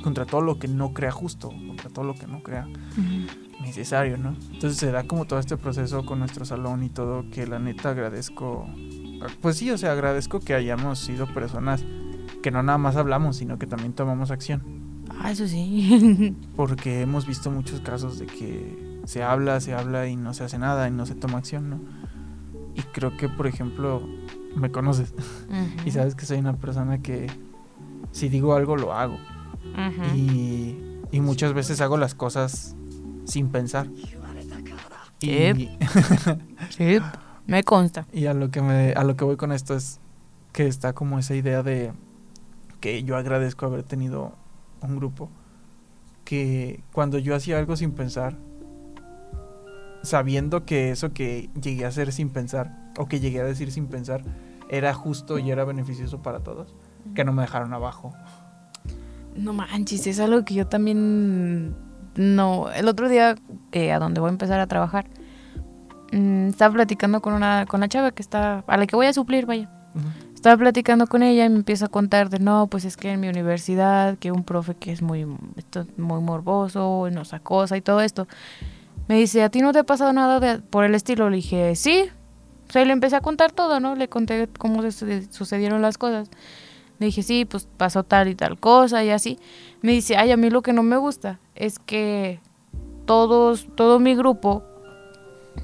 [0.03, 3.63] contra todo lo que no crea justo, contra todo lo que no crea Ujú.
[3.65, 4.37] necesario, ¿no?
[4.53, 7.91] Entonces se da como todo este proceso con nuestro salón y todo que la neta
[7.91, 8.67] agradezco.
[9.41, 11.85] Pues sí, o sea, agradezco que hayamos sido personas
[12.43, 14.76] que no nada más hablamos, sino que también tomamos acción.
[15.21, 16.35] Ah, eso sí.
[16.57, 20.59] Porque hemos visto muchos casos de que se habla, se habla y no se hace
[20.59, 21.81] nada y no se toma acción, ¿no?
[22.75, 24.03] Y creo que, por ejemplo,
[24.57, 25.15] me conoces
[25.87, 27.27] y sabes que soy una persona que
[28.13, 29.15] si digo algo lo hago.
[29.15, 30.17] Ujú.
[30.17, 30.77] Y,
[31.13, 32.75] y muchas veces hago las cosas
[33.25, 33.89] sin pensar.
[35.21, 35.57] Y, Yep.
[36.71, 36.99] Sí,
[37.47, 38.07] me consta.
[38.13, 39.99] y a lo que me, a lo que voy con esto es
[40.53, 41.93] que está como esa idea de
[42.81, 44.35] que yo agradezco haber tenido
[44.87, 45.31] un grupo
[46.25, 48.37] que cuando yo hacía algo sin pensar,
[50.03, 53.87] sabiendo que eso que llegué a hacer sin pensar o que llegué a decir sin
[53.87, 54.23] pensar
[54.69, 56.75] era justo y era beneficioso para todos,
[57.15, 58.13] que no me dejaron abajo.
[59.35, 61.75] No manches, es algo que yo también
[62.17, 62.71] no.
[62.71, 63.37] El otro día,
[63.73, 65.07] eh, a donde voy a empezar a trabajar,
[66.13, 69.13] mm, estaba platicando con una, con la chava que está, a la que voy a
[69.13, 69.71] suplir, vaya.
[70.47, 73.19] Estaba platicando con ella y me empieza a contar de no, pues es que en
[73.19, 78.01] mi universidad, que un profe que es muy, esto, muy morboso, nos acosa y todo
[78.01, 78.29] esto.
[79.09, 81.31] Me dice, ¿a ti no te ha pasado nada de- por el estilo?
[81.31, 82.05] Le dije, sí.
[82.69, 83.97] O sea, le empecé a contar todo, ¿no?
[83.97, 86.31] Le conté cómo se- sucedieron las cosas.
[87.01, 89.41] Le dije, sí, pues pasó tal y tal cosa y así.
[89.83, 92.39] Me dice, ay, a mí lo que no me gusta es que
[93.05, 94.63] todos, todo mi grupo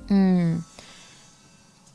[0.09, 0.55] mm,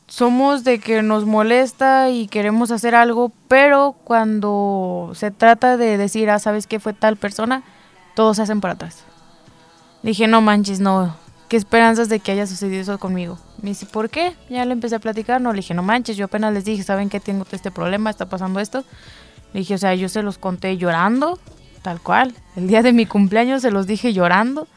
[0.07, 6.29] somos de que nos molesta y queremos hacer algo, pero cuando se trata de decir,
[6.29, 7.63] ah, ¿sabes qué fue tal persona?
[8.15, 9.03] Todos se hacen para atrás.
[10.03, 11.15] Dije, no manches, no.
[11.49, 13.37] ¿Qué esperanzas de que haya sucedido eso conmigo?
[13.61, 14.35] Me dice, ¿por qué?
[14.49, 17.09] Ya le empecé a platicar, no, le dije, no manches, yo apenas les dije, ¿saben
[17.09, 17.19] qué?
[17.19, 18.83] Tengo este problema, está pasando esto.
[19.53, 21.39] Dije, o sea, yo se los conté llorando,
[21.81, 22.33] tal cual.
[22.55, 24.67] El día de mi cumpleaños se los dije llorando.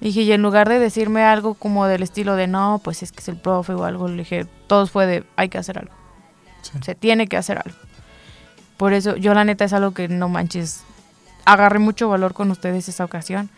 [0.00, 3.20] Dije, y en lugar de decirme algo como del estilo de no, pues es que
[3.20, 5.92] es el profe o algo, le dije, todos fue de hay que hacer algo.
[6.62, 6.72] Sí.
[6.82, 7.76] Se tiene que hacer algo.
[8.76, 10.84] Por eso, yo la neta es algo que no manches.
[11.44, 13.50] agarré mucho valor con ustedes esa ocasión.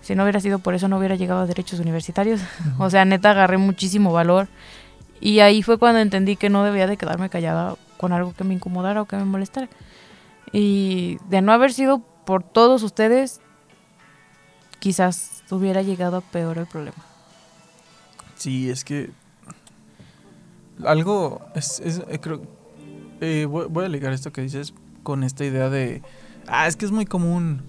[0.00, 2.40] Si no hubiera sido por eso, no hubiera llegado a derechos universitarios.
[2.78, 4.48] O sea, neta, agarré muchísimo valor.
[5.20, 8.54] Y ahí fue cuando entendí que no debía de quedarme callada con algo que me
[8.54, 9.68] incomodara o que me molestara.
[10.52, 13.40] Y de no haber sido por todos ustedes,
[14.78, 16.96] quizás hubiera llegado a peor el problema.
[18.36, 19.10] Sí, es que
[20.84, 22.40] algo es, es- eh, creo
[23.20, 26.02] eh, voy, voy a ligar esto que dices con esta idea de
[26.46, 27.62] ah es que es muy común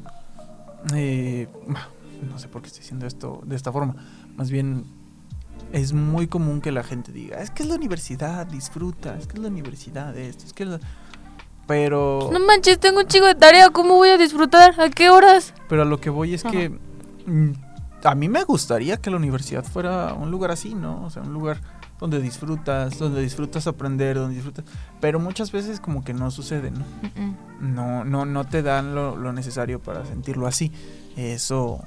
[0.95, 1.47] eh,
[2.29, 3.95] no sé por qué estoy diciendo esto de esta forma
[4.37, 4.85] más bien
[5.73, 9.33] es muy común que la gente diga es que es la universidad disfruta es que
[9.33, 10.79] es la universidad esto es que es la...
[11.67, 14.79] pero No manches, tengo un chico de tarea, ¿cómo voy a disfrutar?
[14.79, 15.53] ¿A qué horas?
[15.67, 16.69] Pero a lo que voy es que
[17.25, 17.51] mm,
[18.03, 21.03] a mí me gustaría que la universidad fuera un lugar así, ¿no?
[21.03, 21.61] O sea, un lugar
[21.99, 24.65] donde disfrutas, donde disfrutas aprender, donde disfrutas...
[24.99, 26.83] Pero muchas veces como que no sucede, ¿no?
[27.59, 30.71] No, no, no te dan lo, lo necesario para sentirlo así.
[31.15, 31.83] Eso,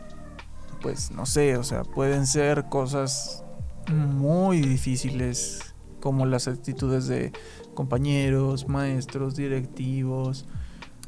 [0.83, 3.45] pues no sé, o sea, pueden ser cosas
[3.93, 7.33] muy difíciles como las actitudes de
[7.75, 10.45] compañeros, maestros, directivos,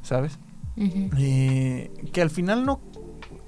[0.02, 0.38] ¿sabes?
[0.78, 2.80] Eh, que al final no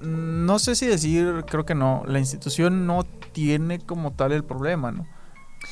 [0.01, 4.93] no sé si decir creo que no la institución no tiene como tal el problema
[4.93, 5.07] no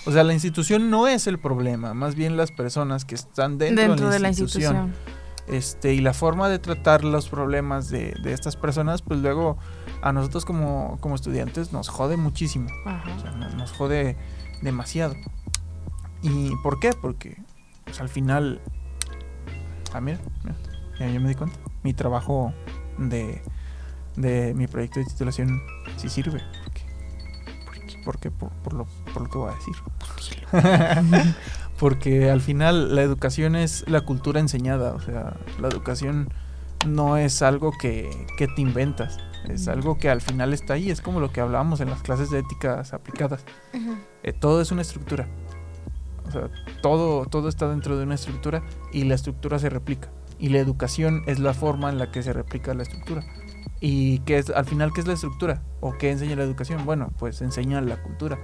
[0.04, 3.86] o sea la institución no es el problema más bien las personas que están dentro,
[3.86, 4.94] Dentro de la institución,
[5.46, 9.58] este y la forma de tratar los problemas de, de estas personas pues luego
[10.02, 13.10] a nosotros como, como estudiantes nos jode muchísimo Ajá.
[13.16, 14.16] o sea, nos, nos jode
[14.62, 15.14] demasiado.
[16.22, 16.90] ¿Y por qué?
[17.00, 17.36] Porque
[17.84, 18.60] pues, al final.
[19.92, 20.56] Ah, mira, mira,
[20.98, 21.58] ya, ya me di cuenta.
[21.82, 22.52] Mi trabajo
[22.98, 23.42] de,
[24.16, 25.62] de mi proyecto de titulación
[25.96, 26.42] sí sirve.
[26.64, 31.35] Porque, porque por, por lo, por lo que voy a decir.
[31.79, 34.92] porque al final la educación es la cultura enseñada.
[34.94, 36.29] O sea, la educación
[36.87, 39.18] no es algo que, que te inventas.
[39.48, 40.90] Es algo que al final está ahí.
[40.90, 43.44] Es como lo que hablábamos en las clases de éticas aplicadas.
[44.22, 45.29] Eh, todo es una estructura.
[46.26, 46.50] O sea,
[46.83, 50.11] todo, todo está dentro de una estructura y la estructura se replica.
[50.38, 53.24] Y la educación es la forma en la que se replica la estructura.
[53.80, 55.62] ¿Y qué es, al final qué es la estructura?
[55.80, 56.84] ¿O qué enseña la educación?
[56.84, 58.38] Bueno, pues enseña la cultura.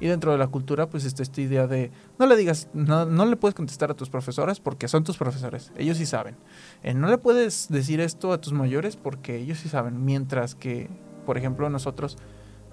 [0.00, 3.24] Y dentro de la cultura, pues está esta idea de no le digas, no, no
[3.24, 6.34] le puedes contestar a tus profesores porque son tus profesores, ellos sí saben.
[6.82, 10.04] Eh, no le puedes decir esto a tus mayores porque ellos sí saben.
[10.04, 10.90] Mientras que,
[11.24, 12.18] por ejemplo, nosotros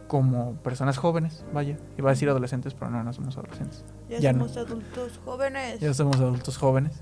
[0.07, 3.85] como personas jóvenes, vaya, iba a decir adolescentes, pero no, no somos adolescentes.
[4.09, 4.45] Ya no.
[4.45, 5.79] adultos jóvenes.
[5.79, 6.99] Ya somos adultos jóvenes.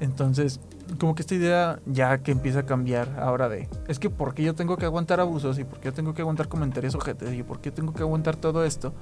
[0.00, 0.60] Entonces,
[0.98, 4.42] como que esta idea ya que empieza a cambiar ahora de, es que ¿por qué
[4.42, 7.42] yo tengo que aguantar abusos y por qué yo tengo que aguantar comentarios ojetes y
[7.42, 8.92] por qué tengo que aguantar todo esto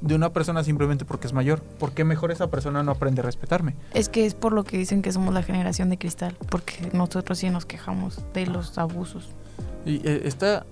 [0.00, 1.60] de una persona simplemente porque es mayor?
[1.60, 3.74] ¿Por qué mejor esa persona no aprende a respetarme?
[3.94, 7.38] Es que es por lo que dicen que somos la generación de cristal, porque nosotros
[7.38, 9.28] sí nos quejamos de los abusos.
[9.84, 10.66] Y eh, está.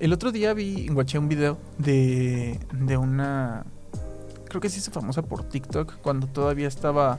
[0.00, 3.64] El otro día vi, guaché un video de, de una.
[4.48, 7.18] Creo que sí se famosa por TikTok, cuando todavía estaba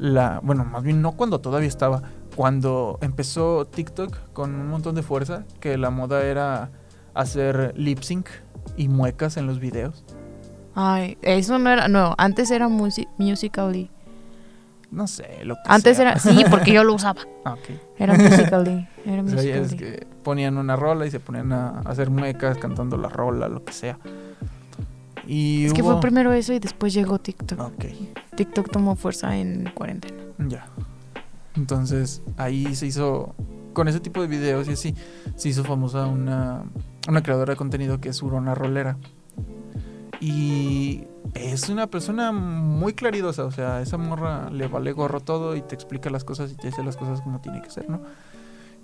[0.00, 0.40] la.
[0.42, 2.02] Bueno, más bien no cuando todavía estaba.
[2.34, 6.70] Cuando empezó TikTok con un montón de fuerza, que la moda era
[7.14, 8.28] hacer lip sync
[8.76, 10.04] y muecas en los videos.
[10.74, 13.90] Ay, eso no era, no, antes era musi- Musical.ly.
[14.92, 16.10] No sé, lo que Antes sea.
[16.12, 17.20] era, sí, porque yo lo usaba.
[17.44, 17.70] Ah, ok.
[17.98, 18.88] Era Musical.ly.
[19.06, 19.76] Era O sea, ya es Musical.ly.
[19.78, 23.72] que ponían una rola y se ponían a hacer muecas cantando la rola, lo que
[23.72, 23.98] sea.
[25.32, 27.60] Y Es que fue primero eso y después llegó TikTok.
[27.60, 27.84] Ok.
[28.34, 30.20] TikTok tomó fuerza en cuarentena.
[30.48, 30.66] Ya.
[31.54, 33.36] Entonces ahí se hizo,
[33.72, 34.96] con ese tipo de videos y así,
[35.36, 36.64] se hizo famosa una,
[37.08, 38.96] una creadora de contenido que es Urona Rolera.
[40.20, 45.62] Y es una persona muy claridosa, o sea, esa morra le vale gorro todo y
[45.62, 48.00] te explica las cosas y te dice las cosas como tiene que ser, ¿no?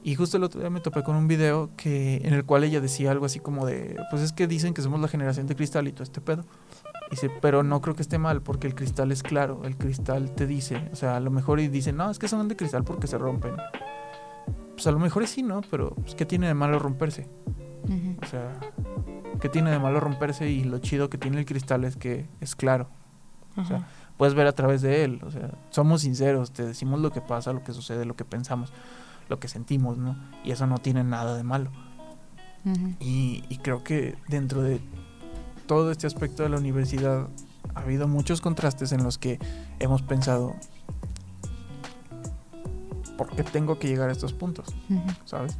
[0.06, 2.80] Y justo el otro día me topé con un video que, en el cual ella
[2.80, 5.88] decía algo así como de, pues es que dicen que somos la generación de cristal
[5.88, 6.44] y todo este pedo.
[7.10, 10.46] Dice, pero no creo que esté mal porque el cristal es claro, el cristal te
[10.46, 13.08] dice, o sea, a lo mejor y dicen, no, es que son de cristal porque
[13.08, 13.56] se rompen.
[14.74, 15.62] Pues a lo mejor sí, ¿no?
[15.72, 17.26] Pero pues, ¿qué tiene de malo romperse?
[17.82, 18.16] Ujú.
[18.22, 18.52] O sea,
[19.40, 20.48] ¿qué tiene de malo romperse?
[20.48, 22.86] Y lo chido que tiene el cristal es que es claro.
[23.56, 23.88] sea, Ajá.
[24.16, 27.52] Puedes ver a través de él, o sea, somos sinceros, te decimos lo que pasa,
[27.52, 28.72] lo que sucede, lo que pensamos,
[29.28, 30.16] lo que sentimos, ¿no?
[30.44, 31.70] Y eso no tiene nada de malo.
[32.98, 34.80] Y, y creo que dentro de
[35.66, 37.28] todo este aspecto de la universidad
[37.74, 39.38] ha habido muchos contrastes en los que
[39.78, 40.56] hemos pensado,
[43.16, 44.74] ¿por qué tengo que llegar a estos puntos?
[45.24, 45.56] ¿Sabes?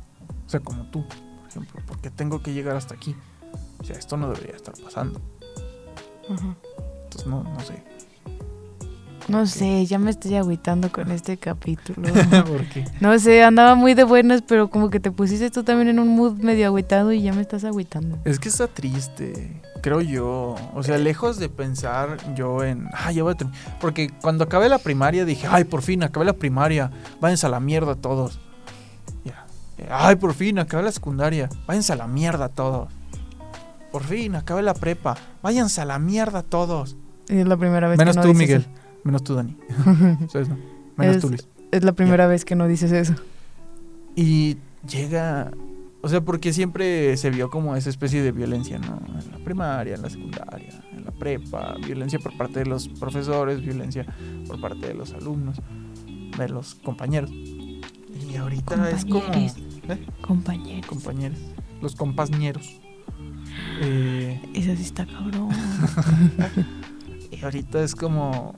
[0.47, 3.15] O sea, como tú, por ejemplo, ¿por qué tengo que llegar hasta aquí?
[3.79, 5.21] O sea, esto no debería estar pasando.
[6.29, 7.85] Entonces, no, no sé.
[9.29, 12.09] No sé, ya me estoy agüitando con este capítulo.
[12.47, 12.85] ¿Por qué?
[13.01, 16.09] No sé, andaba muy de buenas, pero como que te pusiste tú también en un
[16.09, 18.19] mood medio agüitado y ya me estás agüitando.
[18.25, 20.55] Es que está triste, creo yo.
[20.75, 23.61] O sea, lejos de pensar yo en, ay, ya voy a terminar.
[23.81, 27.59] Porque cuando acabé la primaria dije, ay, por fin, acabé la primaria, váyanse a la
[27.59, 28.39] mierda todos.
[29.25, 29.45] Ya.
[29.91, 32.93] Ay, por fin, acabé la secundaria, váyanse a la mierda todos.
[33.91, 36.97] Por fin, acabé la prepa, váyanse a la mierda todos.
[37.29, 38.86] Y es la primera vez Menos que no tú, dices Miguel.
[39.07, 39.57] Menos tú, Dani.
[40.29, 40.57] ¿Sabes, no?
[40.97, 41.49] Menos Es- tú, Luis.
[41.71, 43.15] Es la primera vez que no dices eso.
[44.17, 44.57] Y
[44.89, 45.51] llega,
[46.01, 49.01] o sea, porque siempre se vio como esa especie de violencia, ¿no?
[49.07, 53.61] En la primaria, en la secundaria, en la prepa, violencia por parte de los profesores,
[53.61, 54.07] violencia
[54.47, 55.61] por parte de los alumnos,
[56.39, 57.31] de los compañeros.
[57.31, 59.21] Y ahorita es como...
[59.23, 59.57] Compañeros.
[59.89, 60.07] ¿eh?
[60.23, 60.87] Compañeros.
[60.87, 61.39] Compañeros,
[61.83, 62.81] los compañeros.
[63.83, 65.49] Eh, Eso sí está cabrón.
[67.31, 68.55] y ahorita es como...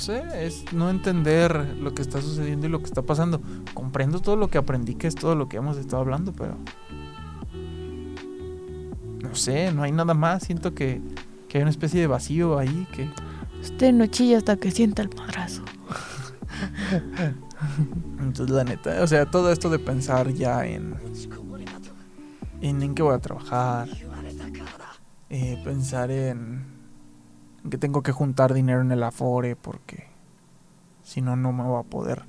[0.00, 3.42] No sé, es no entender lo que está sucediendo y lo que está pasando.
[3.74, 6.56] Comprendo todo lo que aprendí, que es todo lo que hemos estado hablando, pero...
[9.22, 10.44] No sé, no hay nada más.
[10.44, 11.02] Siento que,
[11.50, 13.10] que hay una especie de vacío ahí que...
[13.60, 15.64] Usted no chilla hasta que sienta el madrazo.
[18.20, 20.94] Entonces, la neta, o sea, todo esto de pensar ya en...
[22.62, 23.86] En, en qué voy a trabajar.
[25.28, 26.69] eh, pensar en, en
[27.68, 30.08] que tengo que juntar dinero en el Afore porque
[31.02, 32.22] si no, no me voy a poder.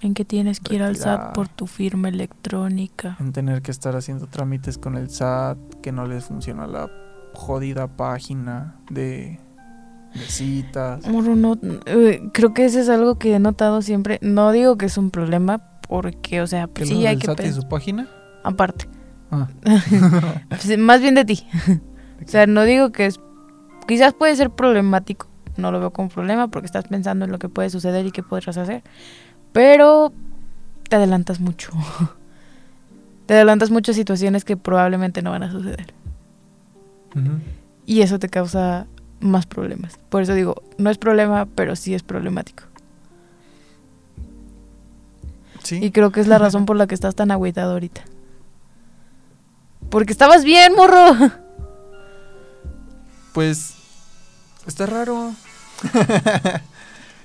[0.00, 1.18] En que tienes que ir al Retirar.
[1.18, 3.16] SAT por tu firma electrónica.
[3.20, 6.90] En tener que estar haciendo trámites con el SAT, que no les funciona la
[7.34, 9.38] jodida página de,
[10.14, 11.06] de citas.
[11.06, 14.18] Moro, no, eh, creo que eso es algo que he notado siempre.
[14.22, 17.26] No digo que es un problema, porque, o sea, ¿Que pues sí hay del que
[17.26, 18.08] SAT y su página?
[18.42, 18.88] aparte.
[19.30, 19.48] Ah.
[20.48, 21.46] Pues, más bien de ti.
[22.22, 23.18] O sea, no digo que es.
[23.90, 25.26] Quizás puede ser problemático.
[25.56, 28.22] No lo veo como problema porque estás pensando en lo que puede suceder y qué
[28.22, 28.84] podrás hacer.
[29.52, 30.12] Pero
[30.88, 31.72] te adelantas mucho.
[33.26, 35.92] Te adelantas mucho a situaciones que probablemente no van a suceder.
[37.84, 38.86] Y eso te causa
[39.18, 39.98] más problemas.
[40.08, 42.62] Por eso digo, no es problema, pero sí es problemático.
[45.64, 45.80] Sí.
[45.82, 48.02] Y creo que es la razón por la que estás tan agüitado ahorita.
[49.90, 51.32] Porque estabas bien, morro.
[53.32, 53.79] Pues
[54.66, 55.32] está raro.
[55.82, 56.64] Está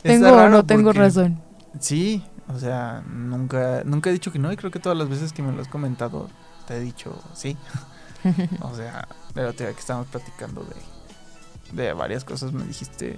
[0.04, 1.42] ¿Tengo raro no tengo porque- razón?
[1.80, 5.34] Sí, o sea, nunca, nunca he dicho que no y creo que todas las veces
[5.34, 6.30] que me lo has comentado
[6.68, 7.58] te he dicho sí.
[8.62, 13.18] O sea, otro día que estábamos platicando de, de varias cosas me dijiste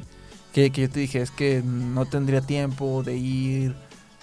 [0.54, 3.76] que, que yo te dije es que no tendría tiempo de ir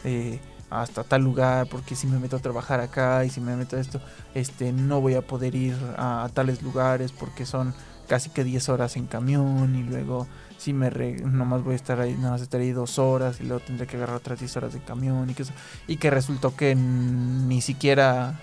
[0.05, 0.41] eh,
[0.71, 3.81] hasta tal lugar porque si me meto a trabajar acá y si me meto a
[3.81, 4.01] esto,
[4.35, 7.75] este, no voy a poder ir a, a tales lugares porque son
[8.09, 10.27] casi que 10 horas en camión y luego
[10.59, 13.61] si me re- nomás voy a estar ahí, nomás estaré ahí dos horas y luego
[13.65, 15.53] tendré que agarrar otras 10 horas de camión y que eso,
[15.87, 18.39] y que resultó que ni siquiera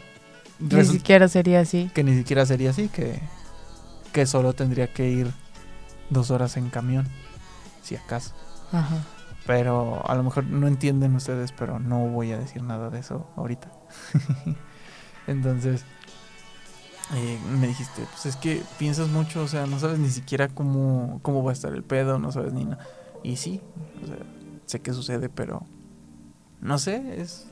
[0.59, 1.89] Ni siquiera sería así.
[1.93, 3.19] que ni siquiera sería así, que,
[4.13, 5.31] que solo tendría que ir
[6.09, 7.07] dos horas en camión,
[7.81, 8.33] si acaso.
[8.71, 8.97] Ajá.
[9.47, 13.27] Pero a lo mejor no entienden ustedes, pero no voy a decir nada de eso
[13.35, 13.71] ahorita.
[15.27, 15.85] Entonces,
[17.13, 21.19] eh, me dijiste, pues es que piensas mucho, o sea, no sabes ni siquiera cómo,
[21.21, 22.85] cómo va a estar el pedo, no sabes ni nada.
[23.23, 23.61] Y sí,
[24.03, 24.17] o sea,
[24.65, 25.65] sé que sucede, pero
[26.61, 27.47] no sé, es,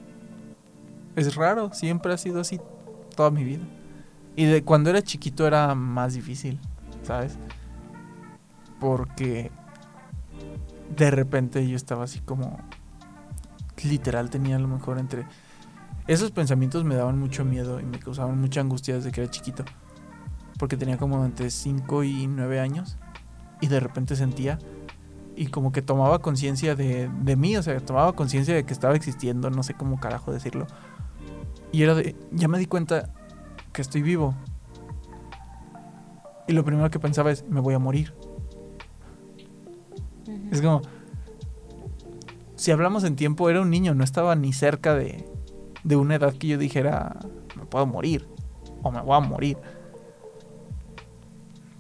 [1.16, 2.60] es raro, siempre ha sido así
[3.16, 3.64] toda mi vida.
[4.36, 6.60] Y de cuando era chiquito era más difícil,
[7.04, 7.38] ¿sabes?
[8.80, 9.52] Porque
[10.96, 12.58] de repente yo estaba así como
[13.84, 15.26] literal tenía a lo mejor entre
[16.10, 19.64] esos pensamientos me daban mucho miedo y me causaban mucha angustia desde que era chiquito
[20.58, 22.98] porque tenía como entre 5 y 9 años
[23.62, 24.60] y de repente sentía
[25.36, 28.96] y como que tomaba conciencia de, de mí, o sea, tomaba conciencia de que estaba
[28.96, 30.68] existiendo, no sé cómo carajo decirlo.
[31.72, 33.14] Y era de, ya me di cuenta
[33.72, 34.36] que estoy vivo.
[36.48, 38.14] Y lo primero que pensaba es, me voy a morir.
[40.52, 40.82] Es como,
[42.56, 45.29] si hablamos en tiempo, era un niño, no estaba ni cerca de,
[45.84, 47.16] de una edad que yo dijera,
[47.56, 48.28] me puedo morir
[48.84, 49.58] o me voy a morir.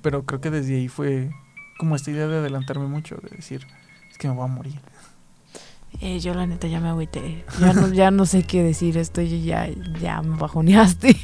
[0.01, 1.29] Pero creo que desde ahí fue
[1.77, 3.65] como esta idea de adelantarme mucho, de decir,
[4.09, 4.79] es que me voy a morir.
[6.01, 7.43] Eh, yo la neta ya me agüité.
[7.59, 8.97] Ya no, ya no sé qué decir.
[8.97, 9.67] Estoy ya,
[9.99, 11.15] ya me bajoneaste.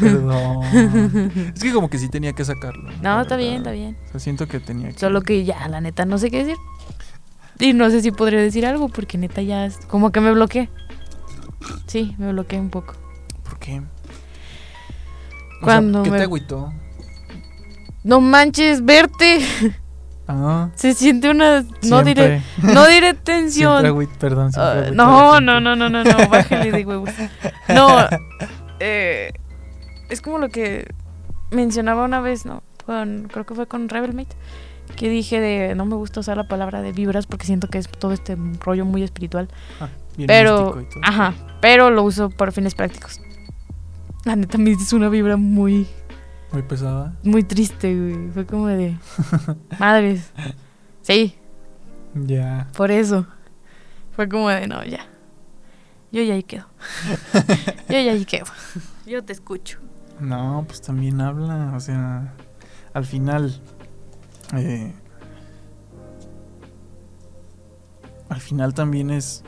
[0.00, 0.62] Perdón.
[1.54, 2.90] es que como que sí tenía que sacarlo.
[3.02, 3.96] No, está bien, está bien.
[4.06, 4.98] O sea, siento que tenía que...
[4.98, 6.56] Solo que ya, la neta, no sé qué decir.
[7.58, 10.68] Y no sé si podría decir algo porque neta ya es como que me bloqueé.
[11.86, 12.94] Sí, me bloqueé un poco.
[13.42, 13.82] ¿Por qué?
[15.62, 16.72] Cuando ¿Qué me- te agüitó?
[18.02, 19.40] No manches, verte.
[20.28, 21.64] Ah, Se siente una...
[21.82, 23.82] No diré, no diré tensión.
[24.18, 27.10] perdón, siempre Ah, no, no, no, no, no, no, bájale de huevos.
[27.68, 27.88] No,
[28.80, 29.32] eh,
[30.10, 30.86] es como lo que
[31.50, 32.62] mencionaba una vez, ¿no?
[32.84, 34.36] Con, creo que fue con Rebelmate,
[34.96, 37.88] que dije de no me gusta usar la palabra de vibras porque siento que es
[37.88, 39.48] todo este rollo muy espiritual.
[39.80, 41.00] Ah, bien Pero, y todo.
[41.02, 43.20] ajá, pero lo uso por fines prácticos.
[44.24, 45.86] La neta me es una vibra muy,
[46.52, 47.14] Muy pesada.
[47.22, 48.30] muy triste, güey.
[48.30, 48.96] Fue como de,
[49.78, 50.30] madres.
[51.02, 51.34] Sí,
[52.14, 52.68] Ya.
[52.76, 53.26] por eso.
[54.16, 55.06] Fue como de, no, ya.
[56.12, 56.66] Yo ya ahí quedo.
[57.88, 58.46] Yo ya ahí quedo.
[59.06, 59.78] Yo te escucho.
[60.20, 62.32] No, pues también habla, o sea,
[62.94, 63.60] al final,
[64.56, 64.92] eh,
[68.28, 69.42] al final también es,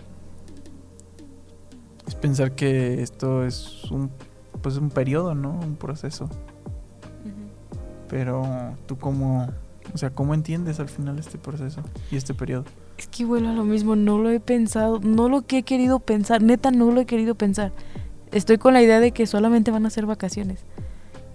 [2.06, 4.10] es pensar que esto es un,
[4.62, 5.50] pues un periodo, ¿no?
[5.50, 6.28] Un proceso.
[8.08, 8.46] Pero
[8.86, 9.48] tú cómo,
[9.92, 12.64] o sea, ¿cómo entiendes al final este proceso y este periodo?
[12.98, 15.98] Es que vuelvo a lo mismo, no lo he pensado, no lo que he querido
[15.98, 17.72] pensar, neta no lo he querido pensar.
[18.30, 20.64] Estoy con la idea de que solamente van a ser vacaciones.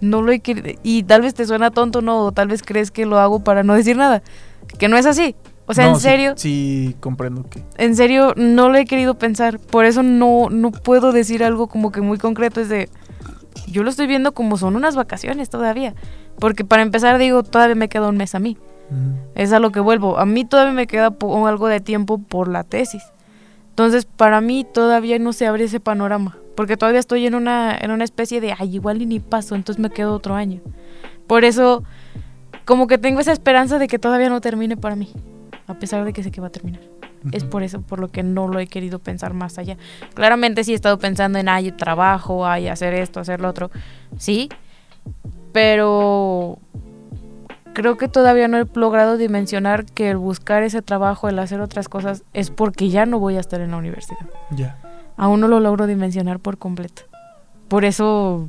[0.00, 2.90] No lo he querido, y tal vez te suena tonto, no, o tal vez crees
[2.90, 4.22] que lo hago para no decir nada,
[4.78, 5.36] que no es así.
[5.66, 7.62] O sea, No, en serio, Sí, comprendo que.
[7.78, 11.92] en serio no lo he querido pensar, por eso no, no puedo decir algo como
[11.92, 12.88] que muy concreto, es de,
[13.68, 15.94] yo lo estoy viendo como son unas vacaciones todavía,
[16.38, 18.56] porque para empezar digo, todavía me queda un mes a mí.
[18.90, 20.18] mm, Es a lo que vuelvo.
[20.18, 21.14] A mí todavía me queda
[21.46, 23.02] algo de tiempo por la tesis.
[23.70, 26.36] Entonces, para mí todavía no se abre ese panorama.
[26.56, 29.80] Porque todavía estoy en una, en una especie de, ay, igual y ni paso, entonces
[29.80, 30.60] me quedo otro año.
[31.26, 31.82] Por eso,
[32.66, 35.10] como que tengo esa esperanza de que todavía no termine para mí.
[35.66, 36.80] A pesar de que sé que va a terminar.
[37.30, 39.76] Es por eso por lo que no lo he querido pensar más allá.
[40.14, 43.70] Claramente sí he estado pensando en, ay, trabajo, ay, hacer esto, hacer lo otro.
[44.18, 44.48] Sí,
[45.52, 46.58] pero
[47.74, 51.88] creo que todavía no he logrado dimensionar que el buscar ese trabajo, el hacer otras
[51.88, 54.26] cosas, es porque ya no voy a estar en la universidad.
[54.50, 54.78] Ya.
[55.16, 57.02] Aún no lo logro dimensionar por completo.
[57.68, 58.48] Por eso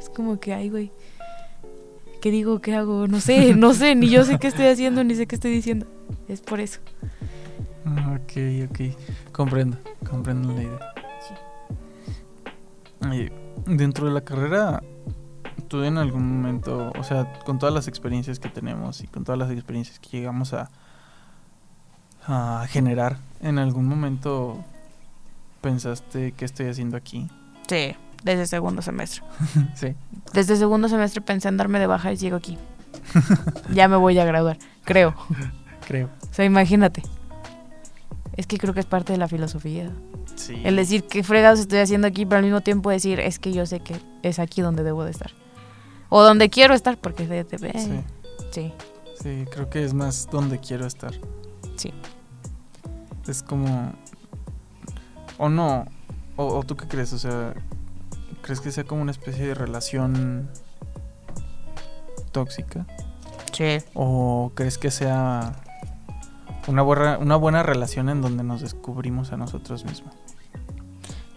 [0.00, 0.92] es como que, ay, güey,
[2.24, 2.62] ¿qué digo?
[2.62, 3.06] ¿Qué hago?
[3.06, 5.86] No sé, no sé, ni yo sé qué estoy haciendo, ni sé qué estoy diciendo.
[6.26, 6.80] Es por eso.
[7.84, 8.32] Ah, Ok,
[8.70, 9.30] ok.
[9.30, 9.76] Comprendo,
[10.08, 10.78] comprendo la idea.
[13.12, 13.30] Y
[13.70, 14.82] dentro de la carrera,
[15.68, 19.38] tú en algún momento, o sea, con todas las experiencias que tenemos y con todas
[19.38, 20.70] las experiencias que llegamos a,
[22.26, 24.64] a generar, en algún momento
[25.60, 27.28] pensaste qué estoy haciendo aquí.
[27.68, 27.94] Sí,
[28.24, 29.22] desde segundo semestre.
[29.74, 29.94] sí.
[30.32, 32.58] Desde segundo semestre pensé en darme de baja y sigo aquí.
[33.72, 35.14] ya me voy a graduar, creo.
[35.86, 36.08] Creo.
[36.30, 37.02] O sea, imagínate.
[38.38, 39.90] Es que creo que es parte de la filosofía.
[40.34, 40.58] Sí.
[40.64, 43.66] El decir qué fregados estoy haciendo aquí, pero al mismo tiempo decir es que yo
[43.66, 45.32] sé que es aquí donde debo de estar.
[46.08, 48.00] O donde quiero estar, porque de, de- Sí,
[48.50, 48.72] sí.
[49.22, 51.12] sí, creo que es más donde quiero estar.
[51.76, 51.92] Sí.
[53.28, 53.92] Es como...
[55.36, 55.84] O no.
[56.36, 57.52] O, o tú qué crees, o sea,
[58.44, 60.50] ¿crees que sea como una especie de relación
[62.30, 62.86] tóxica?
[63.52, 63.78] Sí.
[63.94, 65.54] ¿O crees que sea
[66.68, 70.14] una buena, una buena relación en donde nos descubrimos a nosotros mismos?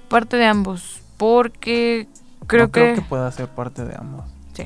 [0.10, 1.01] Parte de ambos.
[1.16, 2.10] Porque
[2.45, 2.82] creo no que.
[2.82, 4.26] creo que pueda ser parte de ambos.
[4.53, 4.66] Sí.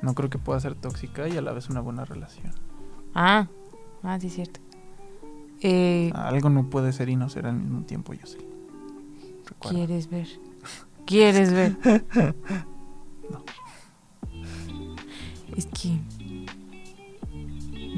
[0.00, 2.52] No creo que pueda ser tóxica y a la vez una buena relación.
[3.14, 3.48] Ah,
[4.02, 4.60] ah, sí, es cierto.
[5.60, 8.38] Eh, Algo no puede ser y no ser al mismo tiempo, yo sé.
[9.46, 9.76] Recuerda.
[9.76, 10.26] ¿Quieres ver?
[11.06, 11.76] ¿Quieres ver?
[13.30, 13.44] No.
[15.56, 15.98] Es que.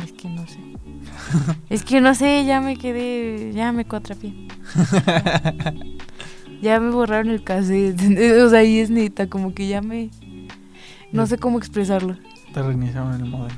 [0.02, 0.58] Es que no sé.
[1.68, 3.52] Es que no sé, ya me quedé.
[3.52, 4.32] Ya me cuatrapié.
[6.60, 8.00] Ya me borraron el cassette.
[8.44, 10.10] O sea, ahí es neta, como que ya me.
[11.12, 12.16] No sé cómo expresarlo.
[12.52, 13.56] Te reiniciaron el modem.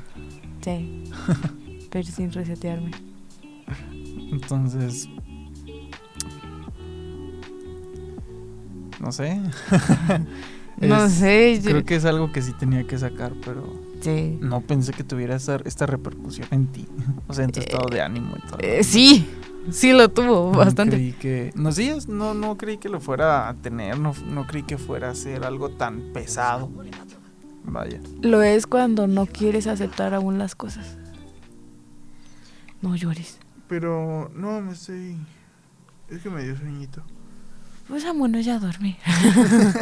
[0.61, 1.03] Sí.
[1.89, 2.91] Pero sin resetearme.
[4.31, 5.09] Entonces.
[9.01, 9.39] No sé.
[10.79, 11.59] No sé.
[11.61, 14.39] yo- Creo que es algo que sí tenía que sacar, pero Sí.
[14.41, 16.87] no pensé que tuviera esta, esta repercusión en ti.
[17.27, 18.57] O sea, en tu Eh, estado de ánimo y todo.
[18.61, 19.29] Eh, sí.
[19.69, 20.95] Sí lo tuvo No bastante.
[20.95, 21.51] creí que.
[21.55, 23.99] No, sí, no, no creí que lo fuera a tener.
[23.99, 26.71] No, no creí que fuera a ser algo tan pesado.
[27.63, 27.99] Vaya.
[28.23, 30.97] Lo es cuando no quieres aceptar aún las cosas.
[32.81, 33.37] No llores.
[33.67, 35.15] Pero no, me estoy.
[36.09, 37.03] Es que me dio sueñito.
[37.91, 38.95] Pues ah, bueno, ya dormí.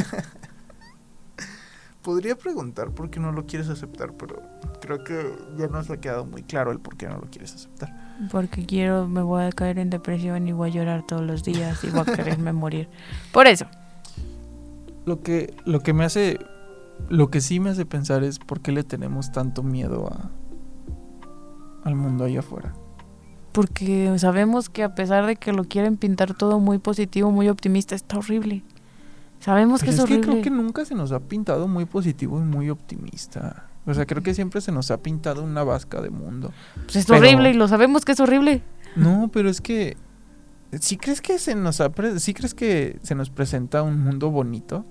[2.02, 4.42] Podría preguntar por qué no lo quieres aceptar, pero
[4.82, 8.18] creo que ya nos ha quedado muy claro el por qué no lo quieres aceptar.
[8.32, 11.84] Porque quiero, me voy a caer en depresión y voy a llorar todos los días
[11.84, 12.90] y voy a quererme morir.
[13.32, 13.68] Por eso.
[15.06, 16.40] Lo que, lo que me hace.
[17.10, 20.32] Lo que sí me hace pensar es por qué le tenemos tanto miedo a.
[21.88, 22.74] al mundo ahí afuera?
[23.60, 27.94] Porque sabemos que a pesar de que lo quieren pintar todo muy positivo, muy optimista,
[27.94, 28.64] está horrible.
[29.42, 30.32] Sabemos Pero que es, es que horrible.
[30.32, 33.66] creo que nunca se nos ha pintado muy positivo y muy optimista.
[33.86, 36.54] O sea, creo que siempre se nos ha pintado una vasca de mundo.
[36.86, 38.62] Pues es pero- horrible y lo sabemos que es horrible.
[38.96, 39.98] No, pero es que.
[40.80, 44.30] ¿Sí crees que se nos ha pre- ¿Sí crees que se nos presenta un mundo
[44.32, 44.86] bonito?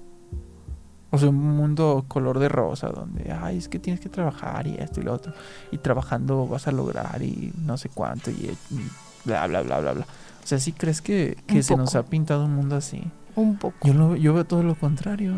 [1.10, 4.74] O sea, un mundo color de rosa, donde, ay, es que tienes que trabajar y
[4.76, 5.32] esto y lo otro.
[5.70, 8.34] Y trabajando vas a lograr y no sé cuánto y,
[8.70, 8.80] y
[9.24, 10.04] bla, bla, bla, bla, bla.
[10.04, 13.02] O sea, ¿sí crees que, que se nos ha pintado un mundo así?
[13.36, 13.76] Un poco.
[13.86, 15.34] Yo, lo, yo veo todo lo contrario.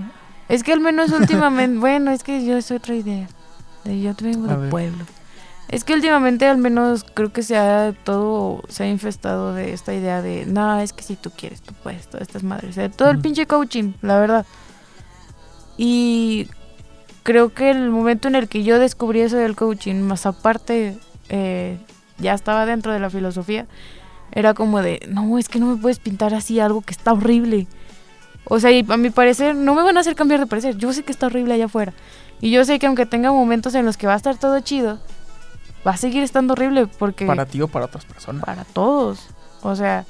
[0.49, 3.29] Es que al menos últimamente, bueno, es que yo es otra idea.
[3.85, 5.05] De- Yo vengo del pueblo.
[5.69, 9.95] Es que últimamente al menos creo que se ha todo, se ha infestado de esta
[9.95, 12.71] idea de, no, es que si tú quieres, tú puedes, todas estas madres.
[12.71, 14.45] O sea, todo el pinche coaching, la verdad.
[15.83, 16.47] Y
[17.23, 20.99] creo que el momento en el que yo descubrí eso del coaching, más aparte,
[21.31, 21.79] eh,
[22.19, 23.67] ya estaba dentro de la filosofía,
[24.31, 27.67] era como de, no, es que no me puedes pintar así algo que está horrible.
[28.45, 30.77] O sea, y a mi parecer, no me van a hacer cambiar de parecer.
[30.77, 31.95] Yo sé que está horrible allá afuera.
[32.43, 34.99] Y yo sé que aunque tenga momentos en los que va a estar todo chido,
[35.87, 38.45] va a seguir estando horrible porque Para ti o para otras personas.
[38.45, 39.29] para todos.
[39.63, 40.05] O sea,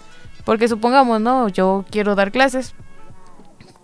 [0.44, 1.48] porque supongamos, ¿no?
[1.48, 2.74] Yo quiero dar clases.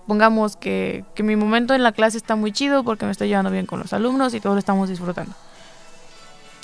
[0.06, 3.50] Pongamos que, que mi momento en la clase está muy chido porque me estoy llevando
[3.50, 5.32] bien con los alumnos y todos lo estamos disfrutando.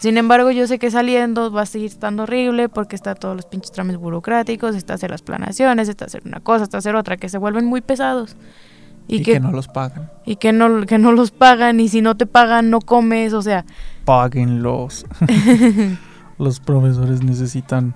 [0.02, 3.46] Sin embargo, yo sé que saliendo va a seguir estando horrible porque está todos los
[3.46, 7.28] pinches trámites burocráticos, está hacer las planaciones, está hacer una cosa, está hacer otra, que
[7.28, 8.36] se vuelven muy pesados.
[9.06, 10.10] Y, Y, que, que, no los pagan.
[10.24, 13.42] y que, no, que no los pagan y si no te pagan no comes, o
[13.42, 13.64] sea,
[14.04, 15.06] Páguenlos.
[16.38, 17.94] los profesores necesitan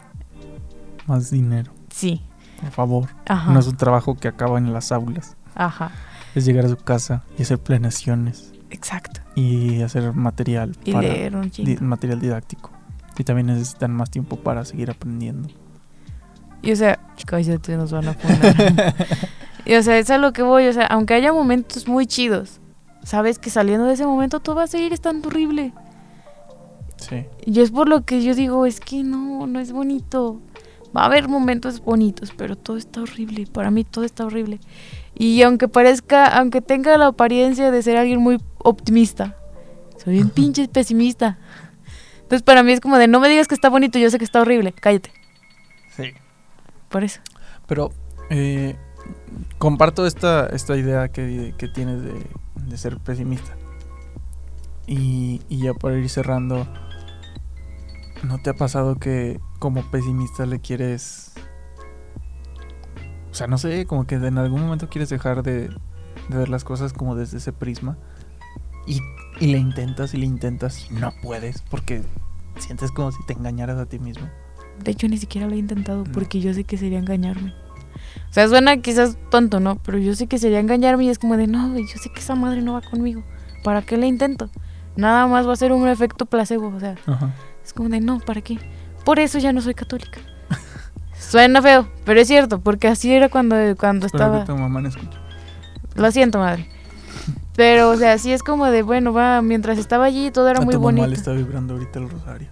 [1.06, 1.72] más dinero.
[1.90, 2.22] sí.
[2.60, 3.08] Por favor.
[3.28, 3.52] Ajá.
[3.52, 5.35] No es un trabajo que acaba en las aulas.
[5.56, 5.90] Ajá.
[6.34, 9.20] Es llegar a su casa y hacer planeaciones Exacto.
[9.34, 12.70] y hacer material Y para leer un di- material didáctico.
[13.18, 15.48] Y también necesitan más tiempo para seguir aprendiendo.
[16.62, 18.94] Y o sea, cállate, nos van a poner.
[19.64, 20.66] y o sea, es a lo que voy.
[20.66, 22.60] O sea, aunque haya momentos muy chidos,
[23.02, 25.72] sabes que saliendo de ese momento todo va a seguir estando horrible.
[26.98, 27.24] Sí.
[27.44, 30.40] Y es por lo que yo digo, es que no, no es bonito.
[30.96, 33.46] Va a haber momentos bonitos, pero todo está horrible.
[33.46, 34.60] Para mí todo está horrible.
[35.18, 39.36] Y aunque parezca, aunque tenga la apariencia de ser alguien muy optimista,
[39.96, 41.38] soy un pinche pesimista.
[42.16, 44.24] Entonces para mí es como de, no me digas que está bonito, yo sé que
[44.24, 45.10] está horrible, cállate.
[45.96, 46.12] Sí.
[46.90, 47.20] Por eso.
[47.66, 47.92] Pero
[48.28, 48.76] eh,
[49.58, 52.12] comparto esta, esta idea que, que tienes de,
[52.54, 53.56] de ser pesimista.
[54.86, 56.68] Y, y ya para ir cerrando,
[58.22, 61.32] ¿no te ha pasado que como pesimista le quieres...
[63.36, 66.64] O sea, no sé, como que en algún momento quieres dejar de, de ver las
[66.64, 67.98] cosas como desde ese prisma?
[68.86, 69.02] Y,
[69.38, 72.00] y le intentas y le intentas y no puedes porque
[72.56, 74.26] sientes como si te engañaras a ti mismo.
[74.82, 77.52] De hecho, ni siquiera lo he intentado porque yo sé que sería engañarme.
[78.30, 79.76] O sea, suena quizás tonto, ¿no?
[79.82, 82.36] Pero yo sé que sería engañarme y es como de, no, yo sé que esa
[82.36, 83.22] madre no va conmigo.
[83.62, 84.48] ¿Para qué le intento?
[84.96, 86.68] Nada más va a ser un efecto placebo.
[86.68, 87.34] O sea, Ajá.
[87.62, 88.58] es como de, no, ¿para qué?
[89.04, 90.20] Por eso ya no soy católica.
[91.18, 94.40] Suena feo, pero es cierto, porque así era cuando, cuando Espero estaba...
[94.44, 94.90] que tu mamá no.
[95.94, 96.68] Lo siento, madre.
[97.56, 100.62] Pero, o sea, así es como de, bueno, va, mientras estaba allí todo era a
[100.62, 101.06] muy tu mamá bonito.
[101.08, 102.48] le está vibrando ahorita el rosario.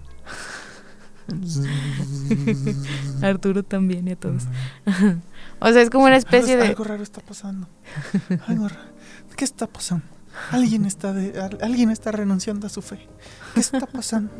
[3.21, 4.43] Arturo también y a todos.
[5.59, 6.69] o sea, es como una especie algo, de...
[6.69, 7.67] algo raro está pasando.
[8.47, 8.81] Algo raro.
[9.35, 10.05] ¿Qué está pasando?
[10.51, 13.07] Alguien está de, al- alguien está renunciando a su fe.
[13.53, 14.31] ¿Qué está pasando?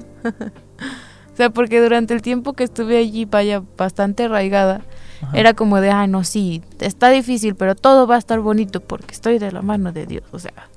[1.36, 4.86] O sea, porque durante el tiempo que estuve allí, vaya, bastante arraigada,
[5.22, 5.38] Ajá.
[5.38, 9.14] era como de, ay, no, sí, está difícil, pero todo va a estar bonito porque
[9.14, 10.24] estoy de la mano de Dios.
[10.32, 10.70] O sea,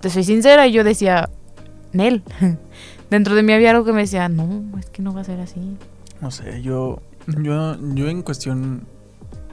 [0.00, 1.30] te soy sincera, y yo decía,
[1.92, 2.22] Nel.
[3.10, 5.40] Dentro de mí había algo que me decía, no, es que no va a ser
[5.40, 5.76] así.
[6.20, 8.86] No sé, yo, yo, yo en cuestión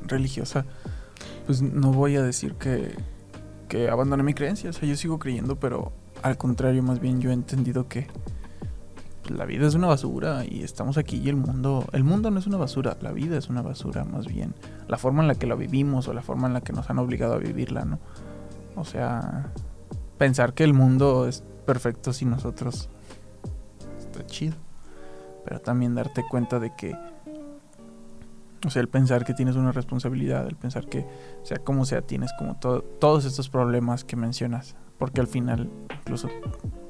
[0.06, 0.66] religiosa,
[1.48, 2.96] pues no voy a decir que,
[3.68, 4.70] que abandoné mi creencia.
[4.70, 5.92] O sea, yo sigo creyendo, pero
[6.22, 8.06] al contrario, más bien yo he entendido que
[9.30, 12.48] la vida es una basura y estamos aquí y el mundo, el mundo no es
[12.48, 14.54] una basura, la vida es una basura más bien.
[14.88, 17.00] La forma en la que la vivimos o la forma en la que nos han
[17.00, 18.00] obligado a vivirla, ¿no?
[18.76, 19.52] O sea,
[20.18, 22.90] pensar que el mundo es perfecto sin nosotros
[23.98, 24.56] está chido.
[25.46, 26.96] Pero también darte cuenta de que,
[28.66, 31.06] o sea, el pensar que tienes una responsabilidad, el pensar que,
[31.44, 34.76] sea como sea, tienes como to- todos estos problemas que mencionas.
[34.98, 35.70] Porque al final,
[36.00, 36.30] incluso,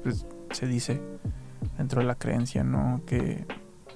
[0.04, 1.02] pues, se dice
[1.78, 3.00] dentro de la creencia, ¿no?
[3.06, 3.46] Que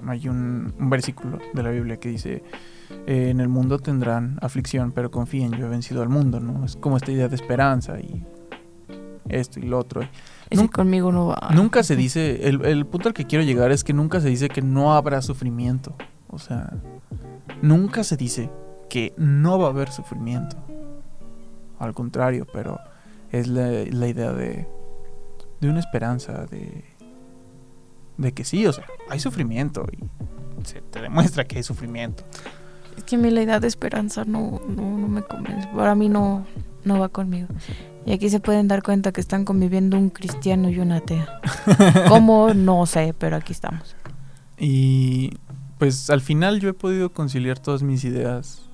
[0.06, 2.42] hay un, un versículo de la Biblia que dice,
[3.06, 6.64] eh, en el mundo tendrán aflicción, pero confíen, yo he vencido al mundo, ¿no?
[6.64, 8.24] Es como esta idea de esperanza y
[9.28, 10.02] esto y lo otro.
[10.02, 10.08] Es
[10.50, 11.50] que Nunca- conmigo no va.
[11.54, 14.48] Nunca se dice, el, el punto al que quiero llegar es que nunca se dice
[14.48, 15.94] que no habrá sufrimiento.
[16.28, 16.72] O sea,
[17.62, 18.50] nunca se dice
[18.88, 20.56] que no va a haber sufrimiento.
[21.78, 22.78] Al contrario, pero
[23.30, 24.66] es la, la idea de,
[25.60, 26.84] de una esperanza, de,
[28.18, 32.24] de que sí, o sea, hay sufrimiento y se te demuestra que hay sufrimiento.
[32.96, 35.68] Es que a mí la idea de esperanza no, no, no me convence.
[35.74, 36.44] Para mí no,
[36.84, 37.48] no va conmigo.
[38.04, 41.40] Y aquí se pueden dar cuenta que están conviviendo un cristiano y una atea.
[42.08, 42.52] ¿Cómo?
[42.54, 43.96] No sé, pero aquí estamos.
[44.58, 45.32] Y
[45.78, 48.68] pues al final yo he podido conciliar todas mis ideas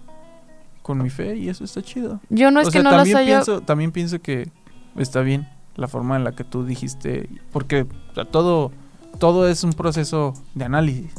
[0.82, 2.20] con mi fe y eso está chido.
[2.30, 3.26] Yo no es o que sea, no las también haya...
[3.26, 4.48] pienso, también pienso que
[4.96, 8.70] está bien la forma en la que tú dijiste, porque o sea, todo,
[9.18, 11.12] todo es un proceso de análisis,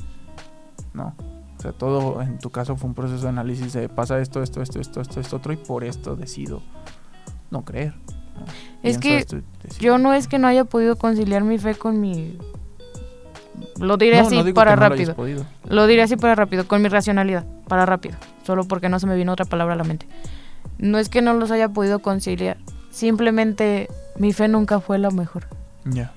[0.93, 1.15] ¿no?
[1.57, 4.61] O sea, todo en tu caso fue un proceso de análisis de pasa esto, esto,
[4.61, 6.61] esto, esto, esto, esto, otro, y por esto decido
[7.49, 7.93] no creer.
[8.35, 8.45] ¿no?
[8.83, 9.37] Es Pienso que esto.
[9.79, 12.37] Yo no es que no haya podido conciliar mi fe con mi...
[13.79, 15.15] Lo diré No, así no para lo rápido.
[15.67, 18.15] Lo diré así para rápido, con mi racionalidad, para rápido.
[18.43, 20.07] Solo porque no se me vino otra palabra a la mente.
[20.77, 22.57] No es que no los haya podido conciliar.
[22.91, 25.47] Simplemente mi fe nunca fue la mejor.
[25.85, 26.13] Ya.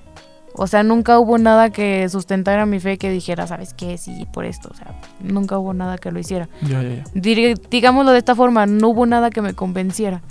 [0.53, 3.97] O sea, nunca hubo nada que sustentara mi fe que dijera, ¿sabes qué?
[3.97, 4.69] Sí, por esto.
[4.71, 6.49] O sea, nunca hubo nada que lo hiciera.
[6.61, 7.03] Ya, ya, ya.
[7.13, 10.21] Dir- digámoslo de esta forma, no hubo nada que me convenciera.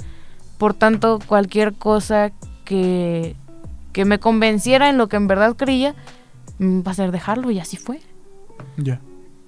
[0.59, 2.33] Por tanto, cualquier cosa
[2.65, 3.37] que,
[3.93, 5.95] que me convenciera en lo que en verdad creía,
[6.59, 8.01] mm, va a ser dejarlo y así fue.
[8.77, 9.01] Ya.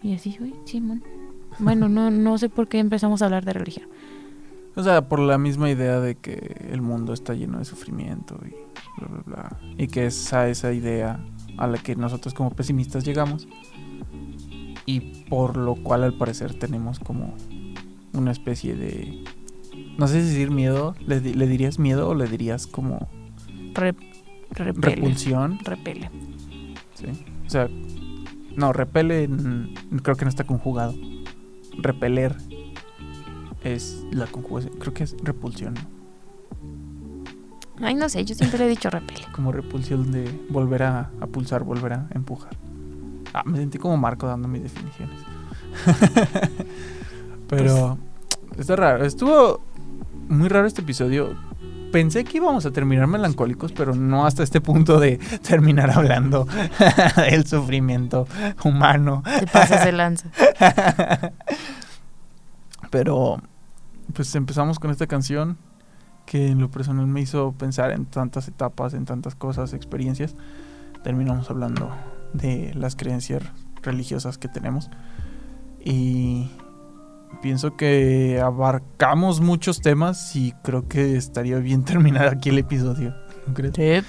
[0.03, 1.03] Y así fue, Simón.
[1.59, 3.87] Bueno, no, no sé por qué empezamos a hablar de religión.
[4.77, 8.51] O sea, por la misma idea de que el mundo está lleno de sufrimiento y
[9.01, 9.61] bla, bla, bla.
[9.79, 11.21] Y que es a esa idea
[11.57, 13.49] a la que nosotros como pesimistas llegamos.
[14.87, 17.35] Y por lo cual al parecer tenemos como
[18.13, 19.25] una especie de...
[19.99, 23.09] No sé si decir miedo, ¿le, le dirías miedo o le dirías como
[23.75, 23.95] Re-
[24.51, 24.95] repele.
[24.97, 25.59] repulsión?
[25.65, 26.11] Repele.
[26.95, 27.07] Sí.
[27.47, 27.69] O sea,
[28.57, 29.29] no, repele
[30.03, 30.95] creo que no está conjugado.
[31.79, 32.37] Repeler
[33.63, 35.75] es la conjugación, creo que es repulsión.
[37.83, 39.27] Ay, no sé, yo siempre le he dicho repele.
[39.33, 42.57] como repulsión de volver a, a pulsar, volver a empujar.
[43.33, 45.19] Ah, me sentí como Marco dando mis definiciones.
[47.49, 47.99] Pero
[48.59, 49.05] está raro.
[49.05, 49.61] Estuvo
[50.29, 51.35] muy raro este episodio.
[51.93, 56.47] Pensé que íbamos a terminar melancólicos, pero no hasta este punto de terminar hablando
[57.17, 58.29] del sufrimiento
[58.65, 59.25] humano.
[59.41, 60.29] Te pasas de lanza.
[62.91, 63.43] Pero
[64.11, 65.59] pues empezamos con esta canción
[66.27, 70.37] que en lo personal me hizo pensar en tantas etapas, en tantas cosas, experiencias.
[71.03, 71.91] Terminamos hablando
[72.33, 73.43] de las creencias
[73.83, 74.91] religiosas que tenemos.
[75.85, 76.51] Y
[77.43, 83.15] pienso que abarcamos muchos temas y creo que estaría bien terminar aquí el episodio.
[83.47, 84.05] ¿No crees?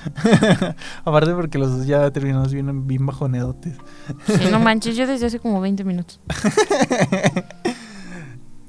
[1.06, 3.78] Aparte porque los dos ya terminamos bien, bien bajonedotes.
[4.26, 6.20] Sí, no manches, yo desde hace como 20 minutos.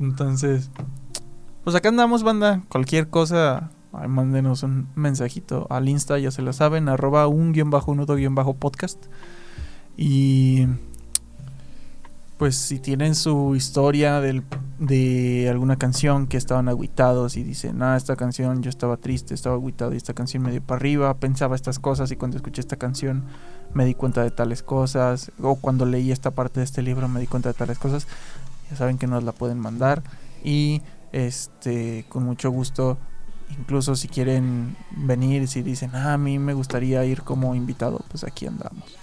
[0.01, 0.71] Entonces,
[1.65, 2.63] pues acá andamos, banda.
[2.69, 7.71] Cualquier cosa, ay, mándenos un mensajito al Insta, ya se la saben, arroba un guion
[7.71, 9.07] bajo nudo guion bajo podcast.
[9.97, 10.67] Y
[12.43, 14.43] pues si tienen su historia del,
[14.81, 19.55] de alguna canción que estaban agüitados y dicen, ah, esta canción yo estaba triste, estaba
[19.55, 22.75] agüitado y esta canción me dio para arriba, pensaba estas cosas y cuando escuché esta
[22.75, 23.23] canción
[23.75, 27.21] me di cuenta de tales cosas, o cuando leí esta parte de este libro me
[27.21, 28.09] di cuenta de tales cosas,
[28.71, 30.03] ya saben que nos la pueden mandar
[30.43, 30.83] y
[31.13, 32.99] este con mucho gusto
[33.51, 38.25] incluso si quieren venir si dicen ah, a mí me gustaría ir como invitado pues
[38.25, 38.97] aquí andamos.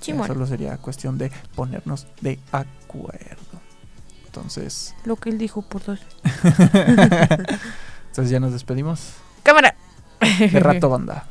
[0.00, 3.60] Solo sería cuestión de ponernos de acuerdo.
[4.26, 6.00] Entonces Lo que él dijo por dos.
[8.08, 9.14] entonces ya nos despedimos.
[9.42, 9.76] ¡Cámara!
[10.20, 11.26] de rato banda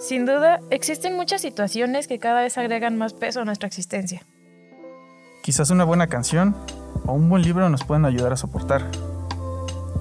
[0.00, 4.22] Sin duda, existen muchas situaciones que cada vez agregan más peso a nuestra existencia.
[5.42, 6.54] quizás una buena canción
[7.06, 8.82] o un buen libro nos pueden ayudar a soportar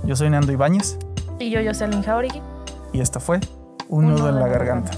[0.04, 0.98] yo soy Nando Ibáñez
[1.40, 2.42] Y yo, Jocelyn Jauregui.
[2.94, 3.40] y esta fue
[3.88, 4.92] un nudo en la garganta